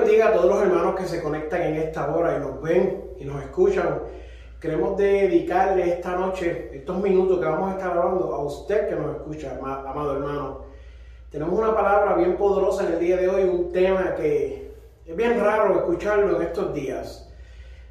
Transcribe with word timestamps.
Bendiga 0.00 0.28
a 0.28 0.32
todos 0.32 0.46
los 0.46 0.62
hermanos 0.62 0.94
que 0.94 1.06
se 1.06 1.22
conectan 1.22 1.62
en 1.62 1.76
esta 1.76 2.14
hora 2.14 2.36
y 2.36 2.40
nos 2.40 2.60
ven 2.60 3.04
y 3.18 3.24
nos 3.24 3.42
escuchan. 3.42 4.00
Queremos 4.60 4.96
dedicarle 4.96 5.90
esta 5.90 6.16
noche, 6.16 6.70
estos 6.72 7.00
minutos 7.00 7.38
que 7.38 7.44
vamos 7.46 7.70
a 7.70 7.78
estar 7.78 7.96
hablando 7.96 8.34
a 8.34 8.44
usted 8.44 8.88
que 8.88 8.96
nos 8.96 9.16
escucha, 9.16 9.58
amado 9.58 10.16
hermano. 10.16 10.60
Tenemos 11.30 11.58
una 11.58 11.74
palabra 11.74 12.14
bien 12.14 12.36
poderosa 12.36 12.86
en 12.86 12.94
el 12.94 12.98
día 12.98 13.16
de 13.16 13.28
hoy, 13.28 13.44
un 13.44 13.72
tema 13.72 14.14
que 14.14 14.72
es 15.04 15.16
bien 15.16 15.40
raro 15.40 15.74
escucharlo 15.76 16.36
en 16.36 16.42
estos 16.42 16.74
días. 16.74 17.30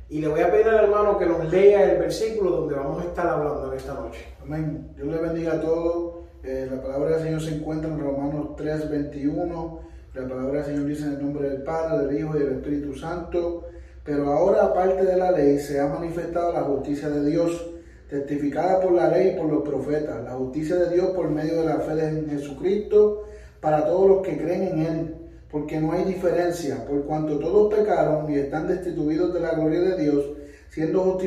Y 0.09 0.19
le 0.19 0.27
voy 0.27 0.41
a 0.41 0.51
pedir 0.51 0.67
al 0.67 0.85
hermano 0.85 1.17
que 1.17 1.25
nos 1.25 1.45
lea 1.51 1.91
el 1.91 1.97
versículo 1.97 2.51
donde 2.51 2.75
vamos 2.75 3.03
a 3.03 3.07
estar 3.07 3.27
hablando 3.27 3.71
en 3.71 3.77
esta 3.77 3.93
noche. 3.95 4.25
Amén. 4.43 4.91
Dios 4.95 5.07
le 5.07 5.17
bendiga 5.17 5.53
a 5.53 5.61
todos. 5.61 6.25
Eh, 6.43 6.67
la 6.69 6.81
palabra 6.81 7.11
del 7.11 7.23
Señor 7.23 7.41
se 7.41 7.55
encuentra 7.55 7.89
en 7.89 7.99
Romanos 7.99 8.55
3, 8.55 8.89
21 8.89 9.94
la 10.15 10.27
palabra 10.29 10.61
del 10.61 10.65
Señor 10.65 10.85
dice 10.85 11.03
en 11.03 11.13
el 11.13 11.21
nombre 11.21 11.49
del 11.49 11.63
Padre, 11.63 12.07
del 12.07 12.19
Hijo 12.19 12.37
y 12.37 12.39
del 12.39 12.53
Espíritu 12.53 12.95
Santo. 12.95 13.65
Pero 14.03 14.31
ahora, 14.31 14.65
aparte 14.65 15.03
de 15.03 15.17
la 15.17 15.31
ley, 15.31 15.59
se 15.59 15.79
ha 15.79 15.87
manifestado 15.87 16.53
la 16.53 16.61
justicia 16.61 17.09
de 17.09 17.29
Dios, 17.29 17.69
testificada 18.09 18.79
por 18.79 18.93
la 18.93 19.09
ley 19.09 19.33
y 19.33 19.39
por 19.39 19.51
los 19.51 19.63
profetas. 19.63 20.23
La 20.23 20.31
justicia 20.31 20.75
de 20.77 20.95
Dios 20.95 21.07
por 21.09 21.29
medio 21.29 21.61
de 21.61 21.65
la 21.65 21.79
fe 21.79 22.01
en 22.01 22.29
Jesucristo 22.29 23.25
para 23.59 23.85
todos 23.85 24.07
los 24.07 24.21
que 24.21 24.37
creen 24.37 24.63
en 24.63 24.79
Él. 24.79 25.15
Porque 25.51 25.79
no 25.79 25.91
hay 25.91 26.05
diferencia, 26.05 26.85
por 26.85 27.03
cuanto 27.05 27.39
todos 27.39 27.73
pecaron 27.73 28.31
y 28.31 28.35
están 28.35 28.67
destituidos 28.67 29.33
de 29.33 29.39
la 29.39 29.53
gloria 29.53 29.81
de 29.81 30.01
Dios, 30.01 30.25
siendo 30.69 31.19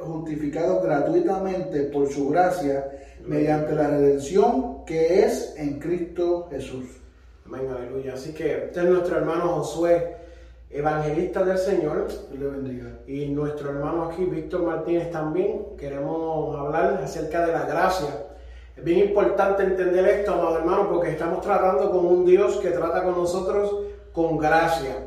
justificados 0.00 0.84
gratuitamente 0.84 1.82
por 1.84 2.08
su 2.08 2.28
gracia, 2.28 2.88
mediante 3.26 3.74
la 3.74 3.88
redención 3.88 4.84
que 4.84 5.24
es 5.24 5.54
en 5.56 5.78
Cristo 5.78 6.48
Jesús. 6.50 6.97
Amén, 7.50 7.66
aleluya. 7.74 8.12
Así 8.12 8.34
que 8.34 8.66
este 8.66 8.80
es 8.80 8.86
nuestro 8.86 9.16
hermano 9.16 9.48
Josué, 9.54 10.16
evangelista 10.68 11.42
del 11.44 11.56
Señor. 11.56 12.06
le 12.30 12.46
bendiga. 12.46 12.98
Y 13.06 13.24
nuestro 13.28 13.70
hermano 13.70 14.04
aquí, 14.04 14.26
Víctor 14.26 14.64
Martínez, 14.64 15.10
también. 15.10 15.64
Queremos 15.78 16.54
hablar 16.58 17.00
acerca 17.02 17.46
de 17.46 17.52
la 17.52 17.64
gracia. 17.64 18.26
Es 18.76 18.84
bien 18.84 18.98
importante 18.98 19.62
entender 19.62 20.06
esto, 20.08 20.34
amado 20.34 20.58
hermano, 20.58 20.90
porque 20.90 21.12
estamos 21.12 21.40
tratando 21.40 21.90
con 21.90 22.04
un 22.04 22.26
Dios 22.26 22.58
que 22.58 22.68
trata 22.68 23.02
con 23.02 23.16
nosotros 23.16 23.86
con 24.12 24.36
gracia. 24.36 25.06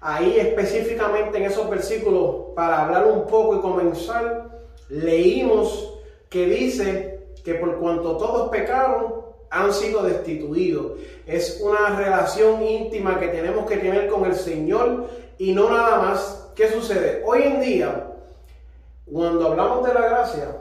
Ahí 0.00 0.38
específicamente 0.38 1.38
en 1.38 1.44
esos 1.44 1.68
versículos, 1.68 2.54
para 2.54 2.84
hablar 2.84 3.08
un 3.08 3.26
poco 3.26 3.56
y 3.56 3.60
comenzar, 3.60 4.60
leímos 4.88 5.98
que 6.28 6.46
dice 6.46 7.26
que 7.44 7.54
por 7.54 7.80
cuanto 7.80 8.16
todos 8.16 8.48
pecaron, 8.50 9.29
han 9.50 9.72
sido 9.72 10.02
destituidos. 10.02 10.92
Es 11.26 11.60
una 11.60 11.96
relación 11.96 12.62
íntima 12.62 13.18
que 13.18 13.28
tenemos 13.28 13.68
que 13.68 13.76
tener 13.76 14.08
con 14.08 14.24
el 14.24 14.34
Señor 14.34 15.08
y 15.38 15.52
no 15.52 15.68
nada 15.68 15.98
más. 15.98 16.52
¿Qué 16.54 16.68
sucede? 16.68 17.22
Hoy 17.26 17.42
en 17.42 17.60
día, 17.60 18.12
cuando 19.10 19.48
hablamos 19.48 19.86
de 19.86 19.94
la 19.94 20.08
gracia, 20.08 20.56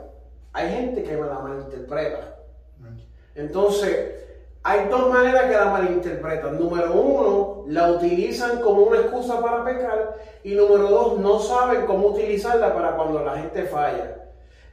hay 0.54 0.70
gente 0.70 1.04
que 1.04 1.16
la 1.16 1.40
malinterpreta. 1.40 2.36
Entonces, 3.36 4.16
hay 4.63 4.88
dos 4.90 5.09
maneras 5.09 5.44
que 5.44 5.53
la 5.56 5.66
malinterpretan. 5.66 6.59
Número 6.59 6.94
uno, 6.94 7.63
la 7.68 7.92
utilizan 7.92 8.59
como 8.62 8.84
una 8.84 9.00
excusa 9.00 9.40
para 9.42 9.63
pecar. 9.63 10.16
Y 10.44 10.56
número 10.56 10.90
dos, 10.90 11.19
no 11.19 11.40
saben 11.40 11.86
cómo 11.86 12.08
utilizarla 12.08 12.74
para 12.74 12.96
cuando 12.96 13.24
la 13.24 13.38
gente 13.38 13.63
falla. 13.63 14.19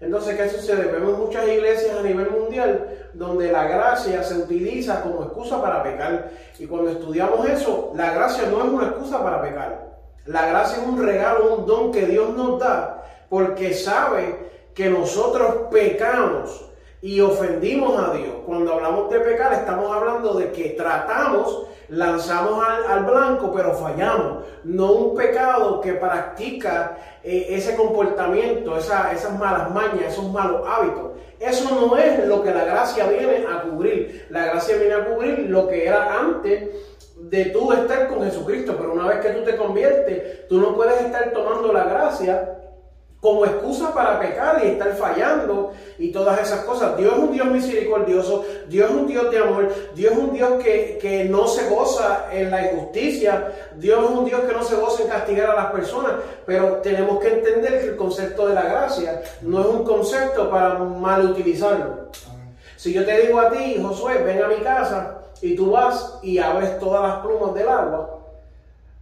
Entonces, 0.00 0.36
¿qué 0.36 0.48
sucede? 0.50 0.92
Vemos 0.92 1.18
muchas 1.18 1.48
iglesias 1.48 1.96
a 1.96 2.02
nivel 2.02 2.30
mundial 2.30 3.08
donde 3.14 3.50
la 3.50 3.64
gracia 3.64 4.22
se 4.22 4.34
utiliza 4.34 5.02
como 5.02 5.22
excusa 5.22 5.60
para 5.60 5.82
pecar. 5.82 6.30
Y 6.58 6.66
cuando 6.66 6.90
estudiamos 6.90 7.48
eso, 7.48 7.92
la 7.94 8.12
gracia 8.12 8.44
no 8.50 8.58
es 8.58 8.68
una 8.68 8.86
excusa 8.88 9.22
para 9.22 9.40
pecar. 9.42 9.86
La 10.26 10.46
gracia 10.46 10.82
es 10.82 10.88
un 10.88 11.02
regalo, 11.02 11.54
un 11.56 11.66
don 11.66 11.92
que 11.92 12.04
Dios 12.04 12.36
nos 12.36 12.58
da 12.58 12.96
porque 13.28 13.74
sabe 13.74 14.46
que 14.74 14.88
nosotros 14.88 15.68
pecamos 15.70 16.70
y 17.00 17.20
ofendimos 17.20 17.98
a 17.98 18.12
Dios. 18.12 18.34
Cuando 18.44 18.74
hablamos 18.74 19.10
de 19.10 19.20
pecar, 19.20 19.52
estamos 19.52 19.94
hablando 19.94 20.34
de 20.34 20.52
que 20.52 20.70
tratamos, 20.70 21.66
lanzamos 21.88 22.64
al, 22.88 23.04
blanco, 23.04 23.52
pero 23.54 23.74
fallamos. 23.74 24.44
No 24.64 24.92
un 24.92 25.16
pecado 25.16 25.80
que 25.80 25.94
practica 25.94 26.96
eh, 27.22 27.46
ese 27.50 27.76
comportamiento, 27.76 28.76
esas 28.76 29.38
malas 29.38 29.70
mañas, 29.70 30.12
esos 30.12 30.30
malos 30.30 30.62
hábitos. 30.66 31.12
Eso 31.38 31.68
no 31.74 31.96
es 31.96 32.26
lo 32.26 32.42
que 32.42 32.52
la 32.52 32.64
gracia 32.64 33.06
viene 33.06 33.44
a 33.46 33.62
cubrir. 33.62 34.26
La 34.30 34.46
gracia 34.46 34.76
viene 34.76 34.94
a 34.94 35.04
cubrir 35.04 35.40
lo 35.50 35.68
que 35.68 35.86
era 35.86 36.18
antes 36.18 36.70
de 37.16 37.46
tú 37.46 37.72
estar 37.72 38.08
con 38.08 38.24
Jesucristo, 38.24 38.76
pero 38.76 38.92
una 38.92 39.08
vez 39.08 39.20
que 39.20 39.30
tú 39.30 39.42
te 39.42 39.56
conviertes, 39.56 40.46
tú 40.48 40.60
no 40.60 40.74
puedes 40.74 41.00
estar 41.00 41.30
tomando 41.32 41.72
la 41.72 41.84
gracia 41.84 42.55
como 43.26 43.44
excusa 43.44 43.92
para 43.92 44.20
pecar 44.20 44.60
y 44.62 44.68
estar 44.68 44.94
fallando 44.94 45.72
y 45.98 46.12
todas 46.12 46.40
esas 46.40 46.60
cosas. 46.60 46.96
Dios 46.96 47.12
es 47.12 47.18
un 47.18 47.32
Dios 47.32 47.46
misericordioso, 47.48 48.44
Dios 48.68 48.88
es 48.88 48.96
un 48.96 49.08
Dios 49.08 49.32
de 49.32 49.38
amor, 49.38 49.74
Dios 49.96 50.12
es 50.12 50.18
un 50.18 50.32
Dios 50.32 50.62
que, 50.62 50.96
que, 51.02 51.24
no 51.24 51.48
se 51.48 51.68
goza 51.68 52.28
en 52.30 52.52
la 52.52 52.70
injusticia, 52.70 53.52
Dios 53.74 54.04
es 54.04 54.10
un 54.16 54.26
Dios 54.26 54.42
que 54.42 54.52
no 54.52 54.62
se 54.62 54.76
goza 54.76 55.02
en 55.02 55.08
castigar 55.08 55.50
a 55.50 55.56
las 55.56 55.72
personas, 55.72 56.12
pero 56.46 56.76
tenemos 56.76 57.18
que 57.18 57.32
entender 57.32 57.80
que 57.80 57.86
el 57.88 57.96
concepto 57.96 58.46
de 58.46 58.54
la 58.54 58.62
gracia 58.62 59.20
no 59.42 59.60
es 59.60 59.66
un 59.66 59.82
concepto 59.82 60.48
para 60.48 60.78
mal 60.78 61.28
utilizarlo. 61.28 62.10
Si 62.76 62.92
yo 62.92 63.04
te 63.04 63.26
digo 63.26 63.40
a 63.40 63.50
ti, 63.50 63.76
Josué, 63.82 64.18
ven 64.18 64.40
a 64.40 64.46
mi 64.46 64.58
casa 64.58 65.18
y 65.42 65.56
tú 65.56 65.72
vas 65.72 66.20
y 66.22 66.38
abres 66.38 66.78
todas 66.78 67.02
las 67.02 67.26
plumas 67.26 67.54
del 67.54 67.68
agua, 67.68 68.20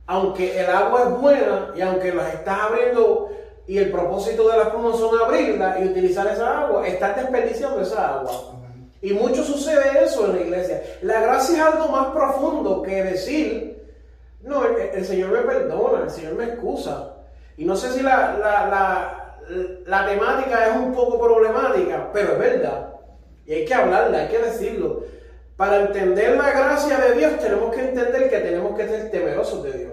aunque 0.06 0.59
el 0.59 0.71
agua 0.71 1.03
es 1.03 1.21
buena 1.21 1.73
y 1.77 1.83
aunque 1.83 2.15
las 2.15 2.33
estás 2.33 2.59
abriendo 2.59 3.29
y 3.66 3.78
el 3.78 3.91
propósito 3.91 4.48
de 4.48 4.58
las 4.58 4.69
plumas 4.69 4.98
son 4.98 5.19
abrirla 5.19 5.78
y 5.80 5.88
utilizar 5.88 6.26
esa 6.26 6.60
agua, 6.60 6.86
estás 6.86 7.16
desperdiciando 7.16 7.80
esa 7.80 8.19
agua. 8.19 8.60
Y 9.00 9.12
mucho 9.12 9.42
sucede 9.42 10.04
eso 10.04 10.26
en 10.26 10.36
la 10.36 10.41
iglesia. 10.41 10.82
La 11.02 11.20
gracia 11.20 11.56
es 11.56 11.75
algo 11.75 11.88
más 11.88 12.08
profundo 12.08 12.82
que 12.82 13.02
decir, 13.02 13.84
no, 14.42 14.64
el, 14.64 15.04
Señor 15.04 15.30
me 15.30 15.41
perdona, 15.41 16.04
el 16.04 16.10
Señor 16.10 16.34
me 16.34 16.44
excusa. 16.44 17.14
Y 17.56 17.64
no 17.64 17.76
sé 17.76 17.92
si 17.92 18.02
la, 18.02 18.36
la, 18.38 19.38
la, 19.86 20.06
temática 20.06 20.69
es 20.69 20.76
un 20.76 20.92
poco 20.92 21.19
problemática, 21.19 22.10
pero 22.12 22.32
es 22.32 22.38
verdad. 22.38 22.94
Y 23.46 23.52
hay 23.52 23.64
que 23.64 23.75
hablarla, 23.75 24.19
hay 24.19 24.28
que 24.28 24.38
decirlo. 24.38 25.04
Para 25.56 25.82
entender 25.82 26.36
la 26.36 26.50
gracia 26.50 26.98
de 26.98 27.14
Dios 27.14 27.38
tenemos 27.38 27.75
que 27.75 27.88
entender 27.88 28.28
que 28.28 28.38
tenemos 28.38 28.76
que 28.76 28.88
ser 28.88 29.10
temerosos 29.10 29.62
de 29.62 29.72
Dios. 29.72 29.92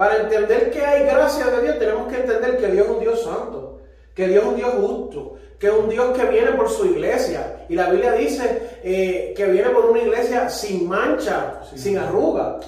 Para 0.00 0.16
entender 0.16 0.70
que 0.70 0.80
hay 0.80 1.04
gracia 1.04 1.44
de 1.48 1.60
Dios, 1.60 1.78
tenemos 1.78 2.10
que 2.10 2.20
entender 2.20 2.56
que 2.56 2.68
Dios 2.68 2.86
es 2.86 2.90
un 2.90 3.00
Dios 3.00 3.22
santo, 3.22 3.80
que 4.14 4.28
Dios 4.28 4.44
es 4.44 4.48
un 4.48 4.56
Dios 4.56 4.72
justo, 4.80 5.34
que 5.58 5.66
es 5.66 5.74
un 5.74 5.90
Dios 5.90 6.16
que 6.16 6.24
viene 6.24 6.52
por 6.52 6.70
su 6.70 6.86
iglesia. 6.86 7.66
Y 7.68 7.74
la 7.74 7.90
Biblia 7.90 8.12
dice 8.12 8.78
eh, 8.82 9.34
que 9.36 9.44
viene 9.44 9.68
por 9.68 9.84
una 9.84 10.00
iglesia 10.00 10.48
sin 10.48 10.88
mancha, 10.88 11.60
sin 11.76 11.98
arruga. 11.98 12.60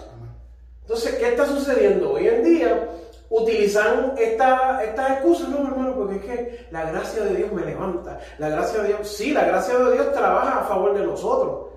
Entonces, 0.83 1.15
¿qué 1.15 1.29
está 1.29 1.47
sucediendo? 1.47 2.13
Hoy 2.13 2.29
en 2.29 2.45
día 2.45 2.89
utilizan 3.31 4.13
esta, 4.19 4.85
estas 4.85 5.13
excusas, 5.13 5.49
no 5.49 5.67
hermano, 5.67 5.95
porque 5.95 6.17
es 6.17 6.25
que 6.27 6.67
la 6.71 6.91
gracia 6.91 7.25
de 7.25 7.35
Dios 7.35 7.51
me 7.51 7.65
levanta. 7.65 8.21
La 8.37 8.51
gracia 8.51 8.83
de 8.83 8.89
Dios, 8.89 9.09
sí, 9.09 9.33
la 9.33 9.47
gracia 9.47 9.79
de 9.79 9.91
Dios 9.95 10.13
trabaja 10.13 10.61
a 10.61 10.65
favor 10.65 10.93
de 10.93 11.07
nosotros, 11.07 11.71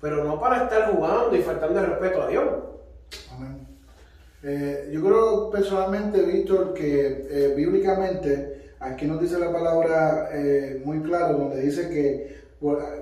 pero 0.00 0.24
no 0.24 0.40
para 0.40 0.64
estar 0.64 0.90
jugando 0.90 1.36
y 1.36 1.42
faltando 1.42 1.80
el 1.80 1.86
respeto 1.86 2.22
a 2.22 2.28
Dios. 2.28 2.44
Amén. 3.30 3.61
Eh, 4.44 4.90
yo 4.92 5.00
creo 5.00 5.50
personalmente, 5.50 6.20
Víctor, 6.22 6.74
que 6.74 7.26
eh, 7.30 7.54
bíblicamente 7.56 8.72
aquí 8.80 9.06
nos 9.06 9.20
dice 9.20 9.38
la 9.38 9.52
palabra 9.52 10.30
eh, 10.32 10.82
muy 10.84 11.00
claro, 11.00 11.38
donde 11.38 11.60
dice 11.60 11.88
que 11.88 12.42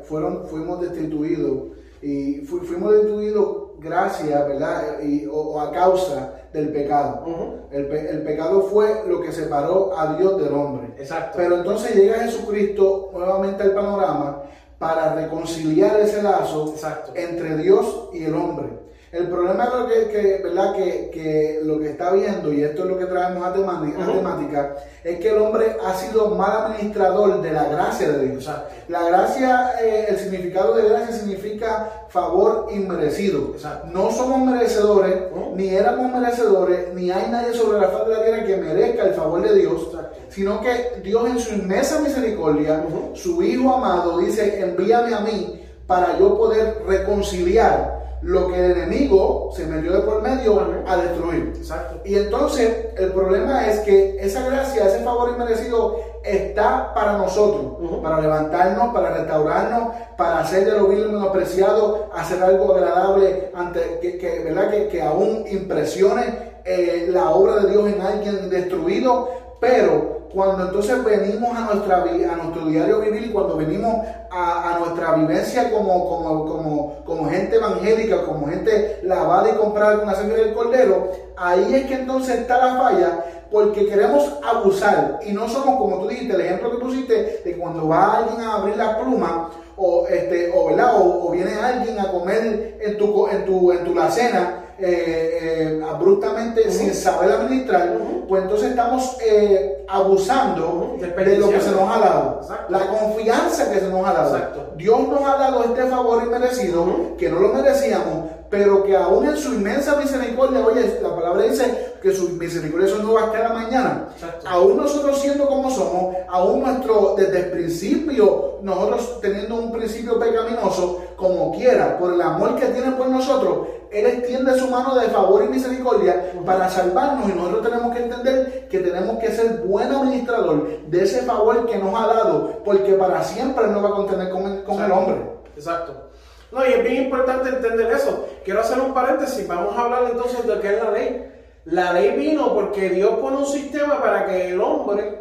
fueron, 0.05 0.47
fuimos 0.49 0.81
destituidos 0.81 1.69
y 2.03 2.41
fuimos 2.47 2.93
destituidos 2.93 3.71
gracias, 3.79 4.49
¿verdad? 4.49 5.01
Y, 5.03 5.27
o, 5.31 5.59
a 5.61 5.73
causa 5.73 6.35
del 6.53 6.71
pecado. 6.71 7.69
el, 7.71 7.87
el, 7.87 8.23
pecado 8.23 8.63
fue 8.63 9.07
lo 9.07 9.23
que 9.23 9.33
separó 9.33 9.99
a 9.99 10.17
Dios 10.17 10.43
del 10.43 10.53
hombre. 10.53 10.89
Exacto. 10.99 11.39
Pero 11.39 11.57
entonces 11.57 11.95
llega 11.95 12.21
Jesucristo 12.21 13.11
nuevamente 13.15 13.63
al 13.63 13.73
panorama 13.73 14.43
para 14.79 15.15
reconciliar 15.15 16.01
ese 16.01 16.23
lazo 16.23 16.75
entre 17.15 17.57
Dios 17.59 18.09
y 18.13 18.25
el 18.25 18.35
hombre. 18.35 18.80
El 19.13 19.27
problema 19.27 19.65
es 19.65 19.71
lo 19.75 19.89
que, 19.89 20.09
que, 20.09 20.41
¿verdad? 20.45 20.73
Que, 20.77 21.11
que, 21.13 21.61
lo 21.65 21.81
que 21.81 21.91
está 21.91 22.13
viendo, 22.13 22.53
y 22.53 22.63
esto 22.63 22.85
es 22.85 22.91
lo 22.91 22.97
que 22.97 23.07
traemos 23.07 23.45
a 23.45 23.53
temática, 23.53 24.07
temática 24.07 24.77
es 25.03 25.19
que 25.19 25.31
el 25.31 25.39
hombre 25.39 25.77
ha 25.85 25.95
sido 25.95 26.29
mal 26.37 26.67
administrador 26.67 27.43
de 27.43 27.53
la 27.53 27.65
gracia 27.65 28.09
de 28.09 28.29
Dios. 28.29 28.49
La 28.87 29.03
gracia, 29.07 29.73
eh, 29.83 30.07
el 30.11 30.17
significado 30.17 30.77
de 30.77 30.89
gracia 30.89 31.13
significa 31.13 32.07
favor 32.09 32.69
inmerecido. 32.71 33.57
No 33.93 34.13
somos 34.13 34.43
merecedores, 34.43 35.17
ni 35.57 35.71
éramos 35.71 36.13
merecedores, 36.13 36.95
ni 36.95 37.11
hay 37.11 37.29
nadie 37.33 37.53
sobre 37.55 37.81
la 37.81 37.89
faz 37.89 38.07
de 38.07 38.15
la 38.15 38.23
tierra 38.23 38.45
que 38.45 38.57
merezca 38.59 39.07
el 39.07 39.15
favor 39.15 39.43
de 39.43 39.57
Dios, 39.57 39.89
sino 40.29 40.61
que 40.61 41.01
Dios 41.03 41.29
en 41.29 41.41
su 41.41 41.55
inmensa 41.55 41.99
misericordia, 41.99 42.85
su 43.15 43.43
Hijo 43.43 43.75
amado, 43.75 44.19
dice, 44.19 44.61
envíame 44.61 45.15
a 45.15 45.21
mí 45.21 45.67
para 45.89 46.17
yo 46.17 46.39
poder 46.39 46.85
reconciliar 46.87 47.99
lo 48.23 48.49
que 48.49 48.59
el 48.59 48.73
enemigo 48.73 49.51
se 49.55 49.67
metió 49.67 49.93
de 49.93 50.01
por 50.01 50.23
medio 50.23 50.61
a 50.87 50.97
destruir. 50.97 51.55
Exacto. 51.57 52.01
Y 52.05 52.17
entonces 52.17 52.89
el 52.97 53.13
problema 53.13 53.67
es 53.67 53.81
que 53.81 54.17
esa 54.21 54.45
gracia, 54.49 54.87
ese 54.87 55.03
favor 55.03 55.31
inmerecido 55.31 55.99
está 56.23 56.93
para 56.93 57.17
nosotros, 57.17 58.01
para 58.03 58.21
levantarnos, 58.21 58.93
para 58.93 59.15
restaurarnos, 59.15 59.95
para 60.19 60.41
hacer 60.41 60.67
de 60.67 60.73
lo 60.73 60.89
vil 60.89 61.09
menospreciado, 61.09 62.11
hacer 62.15 62.43
algo 62.43 62.75
agradable, 62.75 63.51
ante, 63.55 63.99
que, 64.01 64.43
¿verdad? 64.45 64.71
Que, 64.71 64.89
que 64.89 65.03
aún 65.03 65.45
impresione 65.51 66.51
eh, 66.65 67.09
la 67.11 67.31
obra 67.31 67.57
de 67.57 67.71
Dios 67.71 67.89
en 67.89 68.03
alguien 68.03 68.51
destruido, 68.51 69.31
pero 69.61 70.20
cuando 70.33 70.67
entonces 70.67 71.05
venimos 71.05 71.57
a, 71.57 71.63
nuestra, 71.63 72.03
a 72.03 72.37
nuestro 72.37 72.67
diario 72.67 73.01
vivir, 73.01 73.33
cuando 73.33 73.57
venimos 73.57 74.07
a, 74.31 74.77
nuestra 74.79 75.15
vivencia 75.15 75.71
como, 75.71 76.09
como, 76.09 76.47
como, 76.47 76.95
como, 77.05 77.31
gente 77.31 77.57
evangélica, 77.57 78.25
como 78.25 78.47
gente 78.47 79.01
lavada 79.03 79.51
y 79.51 79.55
comprada 79.55 79.99
con 79.99 80.07
la 80.07 80.15
sangre 80.15 80.45
del 80.45 80.55
cordero, 80.55 81.11
ahí 81.37 81.75
es 81.75 81.87
que 81.87 81.95
entonces 81.95 82.41
está 82.41 82.59
la 82.59 82.79
falla, 82.79 83.25
porque 83.51 83.87
queremos 83.87 84.33
abusar 84.45 85.19
y 85.27 85.33
no 85.33 85.49
somos 85.49 85.79
como 85.79 85.99
tú 85.99 86.09
dijiste, 86.09 86.35
el 86.35 86.41
ejemplo 86.43 86.71
que 86.71 86.85
pusiste 86.85 87.43
de 87.45 87.57
cuando 87.59 87.89
va 87.89 88.19
alguien 88.19 88.41
a 88.43 88.57
abrir 88.57 88.77
la 88.77 88.99
pluma 88.99 89.51
o, 89.77 90.07
este, 90.07 90.53
o, 90.53 90.69
o, 90.69 91.31
viene 91.31 91.55
alguien 91.55 91.99
a 91.99 92.13
comer 92.13 92.79
en 92.81 92.99
tu, 92.99 93.27
en 93.27 93.45
tu, 93.47 93.73
en 93.73 93.85
tu 93.85 93.95
la 93.95 94.11
cena 94.11 94.65
eh, 94.83 95.39
eh, 95.43 95.83
abruptamente 95.87 96.71
sin 96.71 96.95
saber 96.95 97.33
administrar, 97.33 97.99
pues 98.29 98.43
entonces 98.43 98.71
estamos 98.71 99.17
eh, 99.25 99.85
abusando 99.89 100.97
de 100.99 101.37
lo 101.37 101.51
que 101.51 101.61
se 101.61 101.71
nos 101.71 101.91
ha 101.91 101.99
dado. 101.99 102.41
La 102.69 102.87
confianza 102.87 103.71
que 103.71 103.81
se 103.81 103.89
nos 103.89 104.07
ha 104.07 104.13
dado. 104.13 104.73
Dios 104.77 105.09
nos 105.09 105.21
ha 105.23 105.37
dado 105.37 105.65
este 105.65 105.85
favor 105.85 106.23
inmerecido, 106.25 107.17
que 107.19 107.29
no 107.29 107.41
lo 107.41 107.53
merecíamos, 107.53 108.31
pero 108.49 108.83
que 108.83 108.97
aún 108.97 109.27
en 109.27 109.37
su 109.37 109.55
inmensa 109.55 109.97
misericordia, 109.97 110.67
oye, 110.67 110.99
la 111.03 111.15
palabra 111.15 111.43
dice 111.45 111.95
que 112.03 112.13
su 112.13 112.31
misericordia 112.31 112.89
son 112.89 113.05
nuevas 113.05 113.31
cada 113.31 113.51
mañana. 113.53 114.09
Aún 114.47 114.77
nosotros 114.77 115.21
siendo 115.21 115.47
como 115.47 115.71
somos, 115.71 116.17
aún 116.29 116.63
nuestro, 116.63 117.15
desde 117.17 117.39
el 117.39 117.51
principio, 117.53 118.59
nosotros 118.63 119.21
teniendo 119.21 119.55
un 119.57 119.71
principio 119.71 120.19
pecaminoso, 120.19 121.01
como 121.17 121.53
quiera, 121.55 121.99
por 121.99 122.15
el 122.15 122.21
amor 122.21 122.57
que 122.57 122.67
tiene 122.67 122.91
por 122.93 123.09
nosotros, 123.09 123.69
Él 123.93 124.07
extiende 124.07 124.59
su 124.59 124.69
mano 124.69 124.95
de 124.97 125.09
favor 125.09 125.45
y 125.45 125.49
misericordia 125.49 126.33
para 126.47 126.69
salvarnos 126.69 127.29
y 127.29 127.33
nosotros 127.33 127.63
tenemos 127.63 127.95
que 127.95 128.05
entender 128.05 128.69
que 128.69 128.79
tenemos 128.79 129.19
que 129.19 129.33
ser 129.33 129.59
buen 129.65 129.89
administrador 129.89 130.69
de 130.87 131.03
ese 131.03 131.23
favor 131.23 131.67
que 131.67 131.77
nos 131.79 131.95
ha 131.95 132.07
dado, 132.07 132.63
porque 132.65 132.95
para 132.95 133.25
siempre 133.25 133.67
no 133.67 133.83
va 133.83 133.89
a 133.89 133.93
contener 133.93 134.31
con 134.31 134.47
el, 134.47 134.63
con 134.63 134.83
el 134.83 134.93
hombre. 134.93 135.17
Exacto. 135.57 136.11
No, 136.53 136.67
y 136.67 136.73
es 136.73 136.83
bien 136.83 137.05
importante 137.05 137.49
entender 137.49 137.93
eso. 137.93 138.27
Quiero 138.45 138.61
hacer 138.61 138.81
un 138.81 138.95
paréntesis, 138.95 139.47
vamos 139.47 139.77
a 139.77 139.83
hablar 139.83 140.05
entonces 140.11 140.47
de 140.47 140.61
qué 140.61 140.75
es 140.77 140.83
la 140.83 140.91
ley. 140.91 141.33
La 141.65 141.93
ley 141.93 142.17
vino 142.17 142.55
porque 142.55 142.91
Dios 142.91 143.11
pone 143.21 143.39
un 143.39 143.47
sistema 143.47 144.01
para 144.01 144.27
que 144.27 144.49
el 144.49 144.61
hombre 144.61 145.21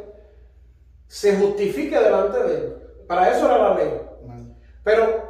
se 1.07 1.35
justifique 1.37 1.99
delante 1.99 2.43
de 2.43 2.55
él. 2.55 2.75
Para 3.07 3.31
eso 3.31 3.45
era 3.45 3.57
la 3.57 3.75
ley. 3.75 4.01
Pero 4.83 5.29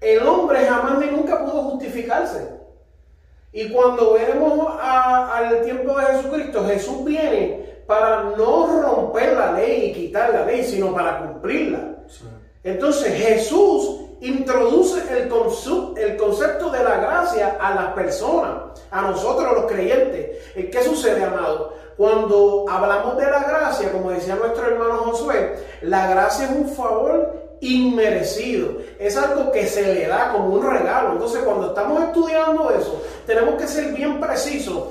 el 0.00 0.26
hombre 0.26 0.64
jamás 0.64 0.98
ni 0.98 1.06
nunca 1.06 1.44
pudo 1.44 1.62
justificarse. 1.62 2.55
Y 3.56 3.70
cuando 3.70 4.12
veremos 4.12 4.68
al 4.82 5.62
tiempo 5.62 5.98
de 5.98 6.04
Jesucristo, 6.04 6.62
Jesús 6.66 7.02
viene 7.06 7.82
para 7.86 8.24
no 8.36 8.82
romper 8.82 9.32
la 9.32 9.52
ley 9.52 9.86
y 9.86 9.92
quitar 9.94 10.28
la 10.28 10.44
ley, 10.44 10.62
sino 10.62 10.92
para 10.92 11.20
cumplirla. 11.20 11.78
Entonces 12.62 13.14
Jesús 13.14 14.02
introduce 14.20 15.00
el, 15.10 15.32
el 15.96 16.16
concepto 16.18 16.68
de 16.68 16.84
la 16.84 16.96
gracia 16.98 17.56
a 17.58 17.74
las 17.74 17.94
personas, 17.94 18.78
a 18.90 19.00
nosotros 19.00 19.50
los 19.54 19.72
creyentes. 19.72 20.36
¿Qué 20.54 20.82
sucede, 20.84 21.24
amado? 21.24 21.72
Cuando 21.96 22.66
hablamos 22.68 23.16
de 23.16 23.24
la 23.24 23.42
gracia, 23.42 23.90
como 23.90 24.10
decía 24.10 24.34
nuestro 24.34 24.66
hermano 24.66 24.98
Josué, 24.98 25.54
la 25.80 26.10
gracia 26.10 26.44
es 26.44 26.50
un 26.50 26.68
favor 26.68 27.45
inmerecido. 27.60 28.78
Es 28.98 29.16
algo 29.16 29.50
que 29.52 29.66
se 29.66 29.94
le 29.94 30.06
da 30.06 30.32
como 30.32 30.54
un 30.54 30.70
regalo. 30.70 31.12
Entonces, 31.12 31.40
cuando 31.42 31.68
estamos 31.68 32.02
estudiando 32.02 32.70
eso, 32.70 33.02
tenemos 33.26 33.54
que 33.56 33.66
ser 33.66 33.92
bien 33.92 34.20
precisos 34.20 34.88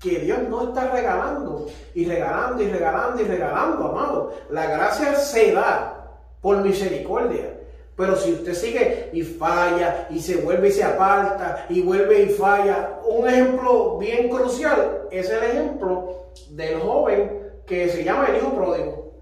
que 0.00 0.18
Dios 0.18 0.38
no 0.48 0.68
está 0.68 0.90
regalando 0.90 1.66
y 1.94 2.06
regalando 2.06 2.62
y 2.62 2.68
regalando 2.68 3.22
y 3.22 3.24
regalando, 3.26 3.88
amado. 3.88 4.32
La 4.50 4.66
gracia 4.66 5.14
se 5.14 5.52
da 5.52 6.18
por 6.40 6.56
misericordia. 6.58 7.56
Pero 7.96 8.16
si 8.16 8.32
usted 8.32 8.54
sigue 8.54 9.10
y 9.12 9.22
falla 9.22 10.06
y 10.08 10.20
se 10.20 10.36
vuelve 10.36 10.68
y 10.68 10.72
se 10.72 10.82
aparta 10.82 11.66
y 11.68 11.82
vuelve 11.82 12.22
y 12.22 12.28
falla, 12.30 12.98
un 13.04 13.28
ejemplo 13.28 13.98
bien 13.98 14.30
crucial 14.30 15.02
es 15.10 15.28
el 15.28 15.44
ejemplo 15.44 16.30
del 16.48 16.80
joven 16.80 17.52
que 17.66 17.90
se 17.90 18.02
llama 18.02 18.28
el 18.28 18.38
hijo 18.38 18.54
pródigo. 18.54 19.12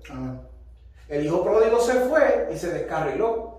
El 1.09 1.25
hijo 1.25 1.43
pródigo 1.43 1.81
se 1.81 1.95
fue 2.01 2.49
y 2.53 2.57
se 2.57 2.73
descarriló. 2.73 3.59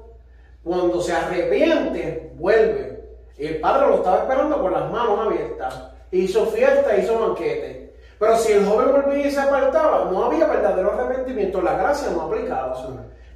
Cuando 0.63 1.01
se 1.01 1.13
arrepiente, 1.13 2.31
vuelve. 2.35 3.03
El 3.37 3.59
padre 3.59 3.87
lo 3.87 3.95
estaba 3.95 4.19
esperando 4.19 4.61
con 4.61 4.71
las 4.71 4.91
manos 4.91 5.19
abiertas. 5.19 5.83
Hizo 6.11 6.45
fiesta, 6.47 6.95
hizo 6.97 7.19
banquete. 7.19 7.95
Pero 8.19 8.37
si 8.37 8.51
el 8.51 8.65
joven 8.65 8.91
volvía 8.91 9.27
y 9.27 9.31
se 9.31 9.39
apartaba, 9.39 10.09
no 10.11 10.25
había 10.25 10.45
verdadero 10.45 10.91
arrepentimiento. 10.91 11.61
La 11.61 11.77
gracia 11.77 12.09
no 12.11 12.23
aplicaba. 12.23 12.75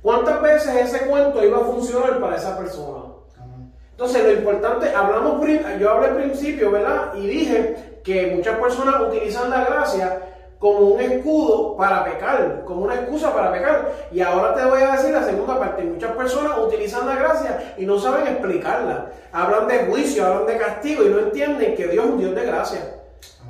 ¿Cuántas 0.01 0.41
veces 0.41 0.75
ese 0.75 1.05
cuento 1.07 1.43
iba 1.43 1.57
a 1.57 1.65
funcionar 1.65 2.19
para 2.19 2.35
esa 2.35 2.57
persona? 2.57 3.13
Entonces, 3.91 4.23
lo 4.23 4.31
importante, 4.33 4.93
hablamos, 4.93 5.47
yo 5.79 5.89
hablé 5.89 6.07
al 6.07 6.15
principio, 6.15 6.71
¿verdad? 6.71 7.13
Y 7.15 7.27
dije 7.27 7.99
que 8.03 8.33
muchas 8.35 8.59
personas 8.59 8.99
utilizan 9.01 9.49
la 9.49 9.63
gracia 9.63 10.19
como 10.63 10.79
un 10.79 11.01
escudo 11.01 11.75
para 11.75 12.05
pecar, 12.05 12.63
como 12.63 12.85
una 12.85 12.95
excusa 12.95 13.33
para 13.33 13.51
pecar. 13.51 13.91
Y 14.13 14.21
ahora 14.21 14.55
te 14.55 14.63
voy 14.63 14.81
a 14.81 14.93
decir 14.93 15.11
la 15.11 15.25
segunda 15.25 15.59
parte. 15.59 15.83
Muchas 15.83 16.13
personas 16.13 16.57
utilizan 16.57 17.05
la 17.05 17.17
gracia 17.17 17.73
y 17.77 17.85
no 17.85 17.99
saben 17.99 18.27
explicarla. 18.27 19.11
Hablan 19.33 19.67
de 19.67 19.79
juicio, 19.79 20.25
hablan 20.25 20.45
de 20.45 20.57
castigo 20.57 21.03
y 21.03 21.09
no 21.09 21.19
entienden 21.19 21.75
que 21.75 21.89
Dios 21.89 22.05
es 22.05 22.11
un 22.11 22.17
Dios 22.17 22.33
de 22.33 22.45
gracia. 22.45 22.79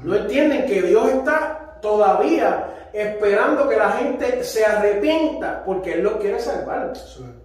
No 0.02 0.16
entienden 0.16 0.66
que 0.66 0.82
Dios 0.82 1.08
está 1.10 1.78
todavía 1.84 2.90
esperando 2.92 3.70
que 3.70 3.78
la 3.78 3.92
gente 3.92 4.44
se 4.44 4.66
arrepienta 4.66 5.64
porque 5.66 5.94
Él 5.94 6.02
lo 6.02 6.18
quiere 6.18 6.40
salvar. 6.40 6.94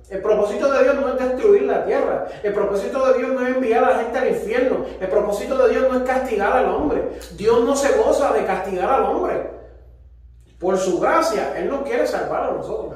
El 0.09 0.23
propósito 0.23 0.73
de 0.73 0.83
Dios 0.83 0.95
no 0.95 1.09
es 1.09 1.19
destruir 1.19 1.65
la 1.65 1.85
tierra. 1.85 2.27
El 2.43 2.55
propósito 2.55 3.07
de 3.07 3.19
Dios 3.19 3.33
no 3.33 3.47
es 3.47 3.55
enviar 3.55 3.85
a 3.85 3.91
la 3.91 3.99
gente 3.99 4.19
al 4.19 4.29
infierno. 4.29 4.87
El 4.99 5.09
propósito 5.09 5.59
de 5.59 5.75
Dios 5.75 5.93
no 5.93 5.99
es 5.99 6.05
castigar 6.05 6.53
al 6.57 6.71
hombre. 6.71 7.19
Dios 7.37 7.63
no 7.65 7.77
se 7.77 7.99
goza 7.99 8.33
de 8.33 8.47
castigar 8.47 8.89
al 8.89 9.03
hombre. 9.05 9.58
Por 10.59 10.77
su 10.77 10.99
gracia, 10.99 11.59
Él 11.59 11.69
no 11.69 11.85
quiere 11.85 12.07
salvar 12.07 12.51
a 12.51 12.53
nosotros. 12.53 12.95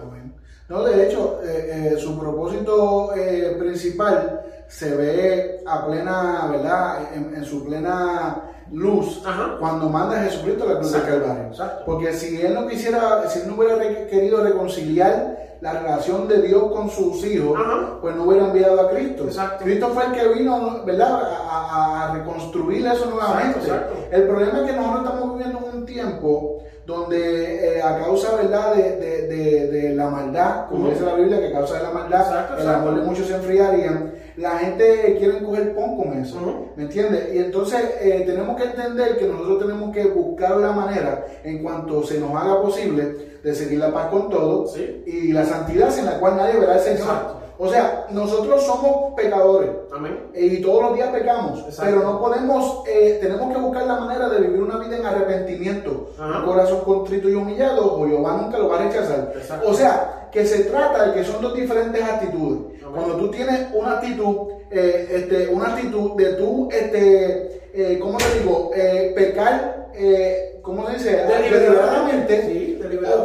No, 0.69 0.85
de 0.85 1.07
hecho, 1.07 1.41
eh, 1.45 1.93
eh, 1.95 1.99
su 1.99 2.19
propósito 2.19 3.15
eh, 3.15 3.57
principal 3.59 4.41
se 4.69 4.95
ve 4.97 5.63
a 5.67 5.87
plena, 5.87 6.49
¿verdad? 6.51 7.09
en 7.15 7.45
su 7.45 7.63
plena 7.63 8.53
luz 8.73 9.23
cuando 9.61 9.89
manda 9.89 10.19
a 10.19 10.25
Jesucristo 10.25 10.65
a 10.65 10.73
la 10.73 10.79
cruz 10.79 10.93
del 10.93 11.03
Calvario. 11.03 11.51
Porque 11.85 12.13
si 12.13 12.41
él 12.41 12.55
no 12.55 12.67
quisiera, 12.67 13.29
si 13.29 13.41
él 13.41 13.49
no 13.49 13.57
hubiera 13.57 13.79
querido 14.07 14.43
reconciliar 14.43 15.59
la 15.61 15.75
relación 15.75 16.27
de 16.27 16.43
Dios 16.43 16.73
con 16.73 16.91
sus 16.91 17.25
hijos, 17.25 17.59
pues 18.01 18.17
no 18.17 18.25
hubiera 18.25 18.47
enviado 18.47 18.81
a 18.81 18.91
Cristo. 18.91 19.27
Cristo 19.61 19.89
fue 19.91 20.07
el 20.07 20.13
que 20.13 20.29
vino, 20.29 20.83
¿verdad?, 20.85 21.21
a, 21.49 22.13
reconstruir 22.15 22.87
eso 22.87 23.07
nuevamente. 23.07 23.71
El 24.11 24.25
problema 24.25 24.61
es 24.61 24.71
que 24.71 24.77
nosotros 24.77 25.05
estamos 25.05 25.39
viviendo 25.39 25.59
un 25.73 25.87
tiempo 25.87 26.63
donde 26.87 27.77
eh, 27.77 27.83
a 27.83 27.99
causa 27.99 28.35
¿verdad? 28.37 28.75
De, 28.75 28.97
de, 29.27 29.67
de, 29.69 29.95
la 29.95 30.09
maldad, 30.09 30.69
como 30.69 30.89
dice 30.89 31.05
la 31.05 31.15
Biblia, 31.15 31.41
que 31.41 31.49
a 31.49 31.53
causa 31.53 31.77
de 31.77 31.83
la 31.85 31.91
maldad 31.91 32.61
el 32.61 32.69
amor 32.69 32.97
de 32.97 33.03
muchos 33.03 33.27
se 33.27 33.37
enfriarían, 33.37 34.15
la 34.37 34.59
gente 34.59 35.17
quiere 35.19 35.43
coger 35.45 35.75
pon 35.75 35.97
con 35.97 36.19
eso, 36.19 36.71
¿me 36.77 36.85
entiendes? 36.85 37.35
Y 37.35 37.39
entonces 37.39 37.81
eh, 38.01 38.25
tenemos 38.27 38.57
que 38.57 38.65
entender 38.65 39.19
que 39.19 39.27
nosotros 39.27 39.61
tenemos 39.61 39.95
que 39.95 40.07
buscar 40.07 40.57
la 40.57 40.73
manera, 40.73 41.27
en 41.45 41.63
cuanto 41.63 42.03
se 42.03 42.19
nos 42.19 42.35
haga 42.35 42.61
posible, 42.61 43.33
de 43.43 43.55
seguir 43.55 43.79
la 43.79 43.93
paz 43.93 44.07
con 44.07 44.31
todos 44.31 44.77
y 44.79 45.33
la 45.33 45.45
santidad 45.45 45.91
sin 45.91 46.07
la 46.07 46.19
cual 46.19 46.37
nadie 46.37 46.59
verá 46.59 46.75
al 46.75 46.81
Señor. 46.81 47.42
O 47.65 47.69
sea, 47.69 48.07
nosotros 48.11 48.65
somos 48.67 49.15
pecadores. 49.15 49.71
Amén. 49.95 50.19
Y 50.35 50.61
todos 50.61 50.83
los 50.83 50.95
días 50.95 51.11
pecamos, 51.11 51.61
Exacto. 51.61 51.83
pero 51.85 52.03
no 52.03 52.19
podemos, 52.21 52.83
eh, 52.89 53.19
tenemos 53.23 53.53
que 53.53 53.61
buscar 53.61 53.87
la 53.87 54.01
manera 54.01 54.29
de 54.29 54.41
vivir 54.41 54.61
una 54.63 54.79
vida 54.79 54.97
en 54.97 55.07
arrepentimiento, 55.07 56.11
Ajá. 56.19 56.41
un 56.41 56.45
corazón 56.45 56.81
contrito 56.81 57.29
y 57.29 57.35
humillado, 57.35 57.95
o 58.01 58.05
Jehová 58.09 58.37
nunca 58.43 58.59
lo 58.59 58.69
va 58.69 58.81
a 58.81 58.83
rechazar. 58.89 59.33
Exacto. 59.37 59.69
O 59.69 59.75
sea, 59.75 60.29
que 60.33 60.45
se 60.45 60.65
trata 60.65 61.07
de 61.07 61.15
que 61.15 61.25
son 61.25 61.41
dos 61.41 61.55
diferentes 61.55 62.03
actitudes. 62.03 62.59
Amén. 62.83 62.95
Cuando 62.97 63.17
tú 63.17 63.31
tienes 63.31 63.69
una 63.73 63.93
actitud, 63.93 64.37
eh, 64.73 65.09
este, 65.13 65.47
una 65.49 65.75
actitud 65.75 66.17
de 66.17 66.33
tú, 66.33 66.69
este, 66.73 67.61
eh, 67.75 67.99
¿cómo 68.01 68.19
te 68.19 68.41
digo? 68.41 68.71
Eh, 68.75 69.13
pecar, 69.15 69.89
eh, 69.95 70.59
¿cómo 70.63 70.85
se 70.89 70.95
dice? 70.95 71.17
Deliberadamente. 71.17 72.43
Sí, 72.43 72.72